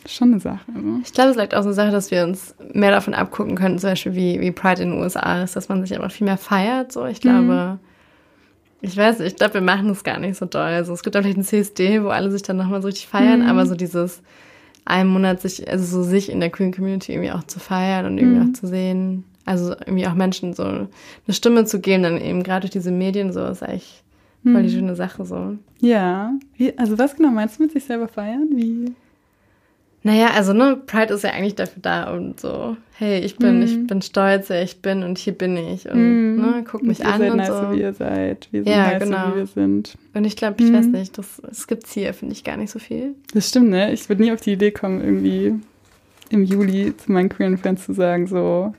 [0.07, 0.65] schon eine Sache.
[0.75, 1.01] Also.
[1.05, 3.57] ich glaube, es ist vielleicht auch so eine Sache, dass wir uns mehr davon abgucken
[3.57, 6.25] könnten, zum Beispiel wie, wie Pride in den USA ist, dass man sich einfach viel
[6.25, 6.93] mehr feiert.
[6.93, 7.79] So, ich glaube,
[8.83, 10.61] Ich weiß, ich glaube, wir machen das gar nicht so doll.
[10.61, 13.43] Also es gibt auch vielleicht ein CSD, wo alle sich dann nochmal so richtig feiern,
[13.43, 13.47] mhm.
[13.47, 14.23] aber so dieses
[14.85, 18.19] einen Monat sich, also so sich in der Queen Community irgendwie auch zu feiern und
[18.19, 18.51] irgendwie mhm.
[18.51, 20.89] auch zu sehen, also irgendwie auch Menschen so eine
[21.31, 24.03] Stimme zu geben, dann eben gerade durch diese Medien so, ist eigentlich
[24.43, 24.73] voll die mhm.
[24.73, 25.57] schöne Sache so.
[25.81, 26.33] Ja.
[26.57, 28.49] Wie, also was genau meinst du mit sich selber feiern?
[28.53, 28.93] Wie?
[30.05, 33.63] Naja, also ne, Pride ist ja eigentlich dafür da und so, hey, ich bin, mm.
[33.63, 36.41] ich bin stolz, wer ich bin und hier bin ich und mm.
[36.41, 37.73] ne, guck mich und an und nice, so.
[37.73, 39.33] wie ihr seid, wir sind ja, nice, genau.
[39.33, 39.97] wie wir sind.
[40.15, 40.75] Und ich glaube, ich mm.
[40.75, 43.15] weiß nicht, das, das gibt's hier, finde ich, gar nicht so viel.
[43.33, 43.93] Das stimmt, ne?
[43.93, 45.55] Ich würde nie auf die Idee kommen, irgendwie
[46.31, 48.75] im Juli zu meinen queeren Fans zu sagen, so,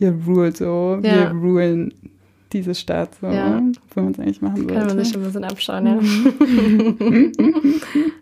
[0.00, 1.02] ihr rule so, ja.
[1.02, 1.94] wir rulen
[2.52, 3.60] diese Stadt, so, ja.
[3.94, 4.74] wo man es eigentlich machen sollte.
[4.74, 5.94] Kann man sich schon ein bisschen abschauen, ja.
[5.94, 7.32] Mhm.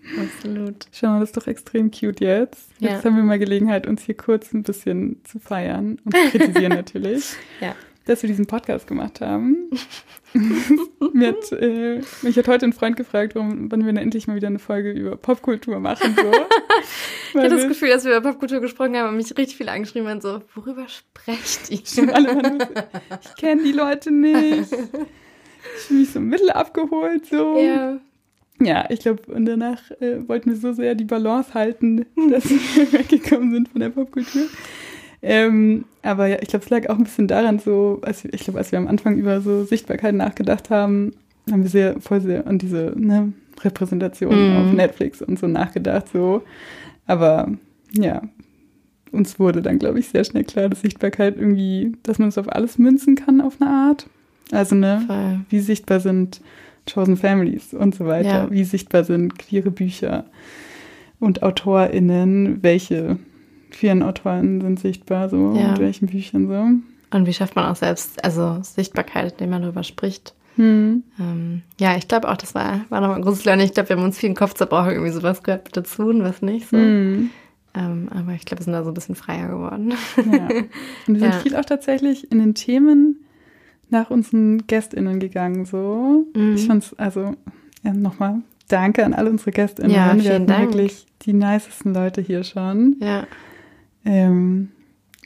[0.21, 0.87] Absolut.
[0.93, 2.71] Schau mal, das ist doch extrem cute jetzt.
[2.79, 3.05] Jetzt ja.
[3.05, 7.35] haben wir mal Gelegenheit, uns hier kurz ein bisschen zu feiern und zu kritisieren natürlich.
[7.61, 7.75] Ja.
[8.07, 9.71] Dass wir diesen Podcast gemacht haben.
[11.20, 14.49] hat, äh, mich hat heute ein Freund gefragt, warum, wann wir denn endlich mal wieder
[14.49, 16.14] eine Folge über Popkultur machen.
[16.16, 16.31] So.
[17.35, 20.09] ich hatte das Gefühl, dass wir über Popkultur gesprochen haben und mich richtig viele angeschrieben
[20.09, 22.14] haben, so, worüber sprecht ihr?
[22.14, 22.59] Alle
[23.22, 24.72] ich kenne die Leute nicht.
[24.72, 27.59] Ich fühle mich so mittel abgeholt, so.
[27.59, 28.01] Ja.
[28.61, 32.92] Ja, ich glaube, und danach äh, wollten wir so sehr die Balance halten, dass wir
[32.92, 34.46] weggekommen sind von der Popkultur.
[35.29, 38.61] Ähm, aber ja, ich glaube, es lag auch ein bisschen daran, so, als, ich glaube,
[38.61, 41.15] als wir am Anfang über so Sichtbarkeit nachgedacht haben,
[41.51, 44.57] haben wir sehr voll sehr an diese ne, Repräsentation mm.
[44.57, 46.43] auf Netflix und so nachgedacht, so.
[47.09, 47.51] Aber
[47.91, 48.23] ja,
[49.11, 52.49] uns wurde dann, glaube ich, sehr schnell klar, dass Sichtbarkeit irgendwie, dass man es auf
[52.49, 54.09] alles münzen kann auf eine Art.
[54.53, 55.41] Also, ne, voll.
[55.51, 56.41] wie sichtbar sind
[56.89, 58.51] Chosen Families und so weiter, ja.
[58.53, 60.27] wie sichtbar sind queere Bücher
[61.19, 63.19] und AutorInnen, welche
[63.77, 65.73] queeren Autoren sind sichtbar, so ja.
[65.73, 67.17] mit welchen Büchern so.
[67.17, 70.35] Und wie schafft man auch selbst, also Sichtbarkeit, indem man darüber spricht.
[70.57, 71.03] Hm.
[71.21, 73.62] Ähm, ja, ich glaube auch, das war, war nochmal ein großes Lernen.
[73.62, 76.09] Ich glaube, wir haben uns viel den Kopf zerbrochen, irgendwie so, was gehört bitte zu
[76.09, 76.69] und was nicht.
[76.69, 76.79] So.
[76.79, 77.31] Hm.
[77.75, 79.93] Ähm, aber ich glaube, wir sind da so ein bisschen freier geworden.
[80.17, 80.49] Ja.
[81.07, 81.41] Und wir sind ja.
[81.41, 83.21] viel auch tatsächlich in den Themen
[83.91, 85.67] nach unseren GästInnen gegangen.
[85.67, 86.27] So.
[86.35, 86.55] Mhm.
[86.55, 87.35] Ich fand's, also
[87.83, 89.91] ja, nochmal danke an alle unsere GästInnen.
[89.91, 90.73] Ja, vielen wir hatten Dank.
[90.73, 92.97] wirklich die nicesten Leute hier schon.
[93.01, 93.27] Ja.
[94.07, 94.71] Ähm,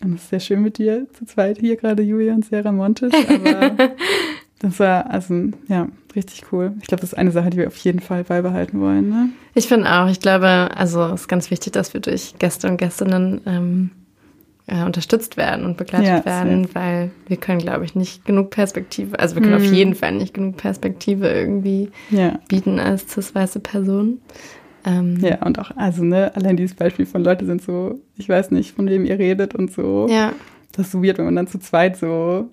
[0.02, 3.12] und es ist sehr schön mit dir zu zweit hier, gerade Julia und Sarah Montes.
[3.28, 3.76] Aber
[4.58, 6.72] das war also, ja, richtig cool.
[6.80, 9.10] Ich glaube, das ist eine Sache, die wir auf jeden Fall beibehalten wollen.
[9.10, 9.28] Ne?
[9.54, 10.08] Ich finde auch.
[10.08, 13.90] Ich glaube, also es ist ganz wichtig, dass wir durch Gäste und Gästinnen ähm,
[14.66, 16.74] äh, unterstützt werden und begleitet ja, werden, safe.
[16.74, 19.62] weil wir können, glaube ich, nicht genug Perspektive, also wir können mm.
[19.62, 19.74] auf mhm.
[19.74, 22.38] jeden Fall nicht genug Perspektive irgendwie ja.
[22.48, 24.20] bieten als cis-weiße Person.
[24.84, 28.50] Ähm, ja, und auch, also, ne, allein dieses Beispiel von Leute sind so, ich weiß
[28.50, 30.06] nicht, von wem ihr redet und so.
[30.08, 30.32] Ja.
[30.72, 32.48] Das ist so weird, wenn man dann zu zweit so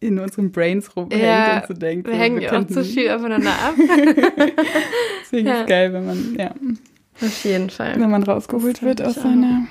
[0.00, 2.06] in unseren Brains rumhängt ja, und so denkt.
[2.06, 3.74] Wir so, hängen ja auch zu viel aufeinander ab.
[5.22, 5.60] Deswegen ja.
[5.60, 6.54] ist geil, wenn man, ja.
[7.20, 7.98] Auf jeden Fall.
[7.98, 9.66] Wenn man rausgeholt wird aus seiner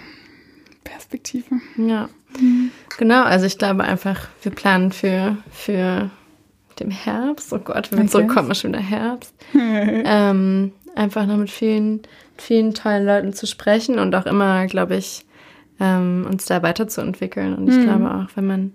[0.83, 1.55] Perspektive.
[1.77, 2.09] Ja.
[2.39, 2.71] Mhm.
[2.97, 6.09] Genau, also ich glaube einfach, wir planen für, für
[6.79, 7.53] den Herbst.
[7.53, 8.07] Oh Gott, wenn okay.
[8.07, 9.33] so kommt man schon der Herbst.
[9.53, 12.01] ähm, einfach noch mit vielen,
[12.37, 15.25] vielen tollen Leuten zu sprechen und auch immer, glaube ich,
[15.79, 17.55] ähm, uns da weiterzuentwickeln.
[17.55, 17.83] Und ich mhm.
[17.83, 18.73] glaube auch, wenn man,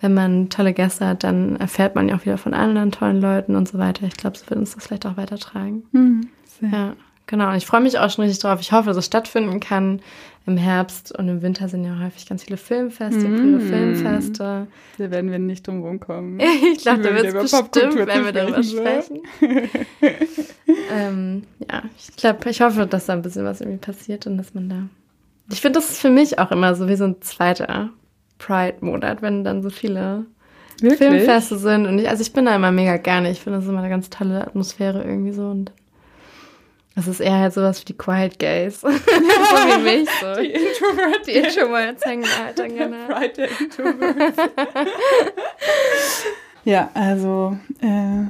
[0.00, 3.56] wenn man tolle Gäste hat, dann erfährt man ja auch wieder von anderen tollen Leuten
[3.56, 4.06] und so weiter.
[4.06, 5.84] Ich glaube, so wird uns das vielleicht auch weitertragen.
[5.92, 6.28] Mhm.
[6.60, 6.94] Ja,
[7.26, 7.50] genau.
[7.50, 8.60] Und ich freue mich auch schon richtig drauf.
[8.60, 10.00] Ich hoffe, dass es stattfinden kann
[10.48, 13.60] im Herbst und im Winter sind ja häufig ganz viele Filmfeste, mm.
[13.60, 14.66] Filmfeste.
[14.98, 16.40] Da werden wir nicht drum rumkommen.
[16.72, 19.20] ich glaube, da wird es bestimmt, wenn wir darüber sprechen.
[20.92, 24.54] ähm, ja, ich glaube, ich hoffe, dass da ein bisschen was irgendwie passiert und dass
[24.54, 24.82] man da.
[25.52, 27.90] Ich finde, das ist für mich auch immer so wie so ein zweiter
[28.38, 30.26] Pride-Monat, wenn dann so viele
[30.80, 30.98] Wirklich?
[30.98, 31.86] Filmfeste sind.
[31.86, 33.30] Und ich, also ich bin da immer mega gerne.
[33.30, 35.42] Ich finde das ist immer eine ganz tolle Atmosphäre irgendwie so.
[35.48, 35.72] Und
[36.98, 38.80] das ist eher halt sowas wie die Quiet Gays.
[38.80, 40.08] so wie mich.
[40.20, 40.40] So.
[40.40, 41.26] Die Introverts.
[41.26, 42.96] Die Introverts hängen halt dann gerne.
[43.06, 44.36] Friday Introverts.
[46.64, 48.24] ja, also äh,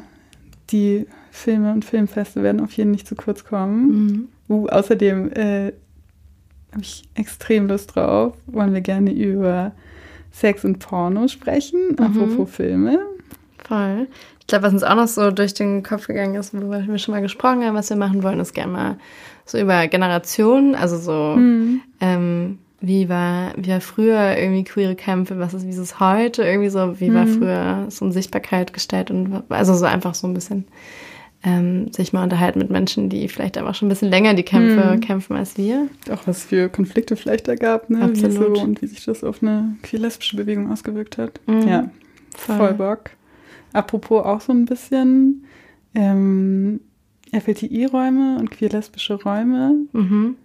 [0.68, 3.88] die Filme und Filmfeste werden auf jeden Fall nicht zu kurz kommen.
[3.88, 4.28] Mhm.
[4.50, 5.72] Uh, außerdem äh,
[6.72, 8.34] habe ich extrem Lust drauf.
[8.44, 9.72] Wollen wir gerne über
[10.30, 12.04] Sex und Porno sprechen, mhm.
[12.04, 12.98] apropos Filme.
[13.66, 14.08] Voll.
[14.48, 17.12] Ich glaube, was uns auch noch so durch den Kopf gegangen ist, worüber wir schon
[17.12, 18.96] mal gesprochen haben, was wir machen wollen, ist gerne mal
[19.44, 21.82] so über Generationen, also so, mhm.
[22.00, 26.44] ähm, wie war, wie war früher irgendwie queere Kämpfe, was ist, wie ist es heute,
[26.44, 27.38] irgendwie so, wie war mhm.
[27.38, 30.64] früher so eine Sichtbarkeit gestellt und also so einfach so ein bisschen
[31.44, 34.96] ähm, sich mal unterhalten mit Menschen, die vielleicht einfach schon ein bisschen länger die Kämpfe
[34.96, 35.00] mhm.
[35.00, 35.88] kämpfen als wir.
[36.10, 38.00] Auch was für Konflikte vielleicht da gab, ne?
[38.00, 38.54] Absolut.
[38.54, 41.38] Wie so, und wie sich das auf eine queer-lesbische Bewegung ausgewirkt hat.
[41.46, 41.68] Mhm.
[41.68, 41.90] Ja,
[42.34, 42.56] voll.
[42.56, 43.10] voll Bock.
[43.72, 45.44] Apropos auch so ein bisschen
[45.94, 46.80] ähm,
[47.32, 49.74] FLTI-Räume und queer-lesbische Räume.
[49.92, 50.36] Mhm.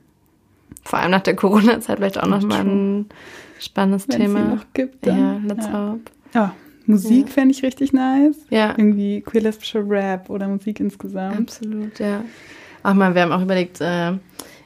[0.83, 3.05] Vor allem nach der Corona-Zeit vielleicht auch nochmal ein
[3.59, 4.39] spannendes Wenn Thema.
[4.55, 5.05] noch gibt.
[5.07, 5.17] Dann.
[5.19, 5.91] ja, let's ja.
[5.91, 6.11] hope.
[6.33, 6.55] Ja,
[6.85, 7.31] Musik Ja.
[7.33, 8.35] fände ich richtig nice.
[8.49, 11.37] Ja, Irgendwie queer-lesbische Rap oder Musik insgesamt.
[11.39, 12.23] absolut, ja.
[12.83, 14.13] Auch mal, wir haben auch überlegt, äh,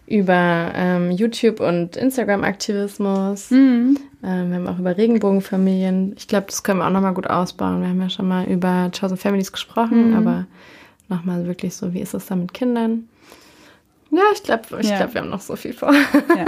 [0.08, 3.52] über ähm, YouTube und Instagram-Aktivismus.
[3.52, 3.98] Mhm.
[4.24, 6.14] Ähm, wir haben auch über Regenbogenfamilien.
[6.18, 7.82] Ich glaube, das können wir auch nochmal gut ausbauen.
[7.82, 10.16] Wir haben ja schon mal über Chosen Families gesprochen, Mhm.
[10.18, 10.46] aber
[11.10, 13.08] nochmal wirklich so, wie ist es da mit Kindern?
[14.10, 14.98] Ja, ich glaube, ich Ja.
[14.98, 15.94] glaube, wir haben noch so viel vor.
[15.94, 16.46] Ja.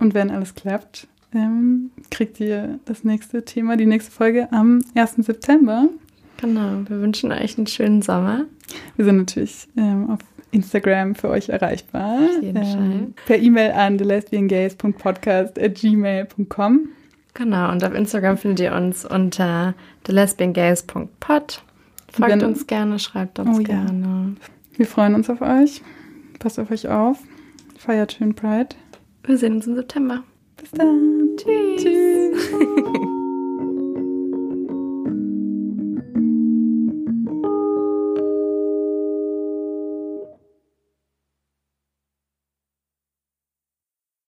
[0.00, 5.22] Und wenn alles klappt, ähm, kriegt ihr das nächste Thema, die nächste Folge am 1.
[5.22, 5.88] September.
[6.40, 8.44] Genau, wir wünschen euch einen schönen Sommer.
[8.96, 10.18] Wir sind natürlich ähm, auf
[10.56, 12.18] Instagram für euch erreichbar.
[12.20, 16.88] Auf jeden ähm, Per E-Mail an thelesbiangays.podcast.gmail.com.
[17.34, 21.62] Genau, und auf Instagram findet ihr uns unter thelesbiangays.pod.
[22.10, 23.66] Folgt Wenn- uns gerne, schreibt uns Oh ja.
[23.84, 24.34] gerne.
[24.76, 25.82] Wir freuen uns auf euch.
[26.38, 27.18] Passt auf euch auf.
[27.78, 28.70] Feiert schön Pride.
[29.24, 30.22] Wir sehen uns im September.
[30.56, 31.28] Bis dann.
[31.36, 31.82] Tschüss.
[31.82, 32.50] Tschüss.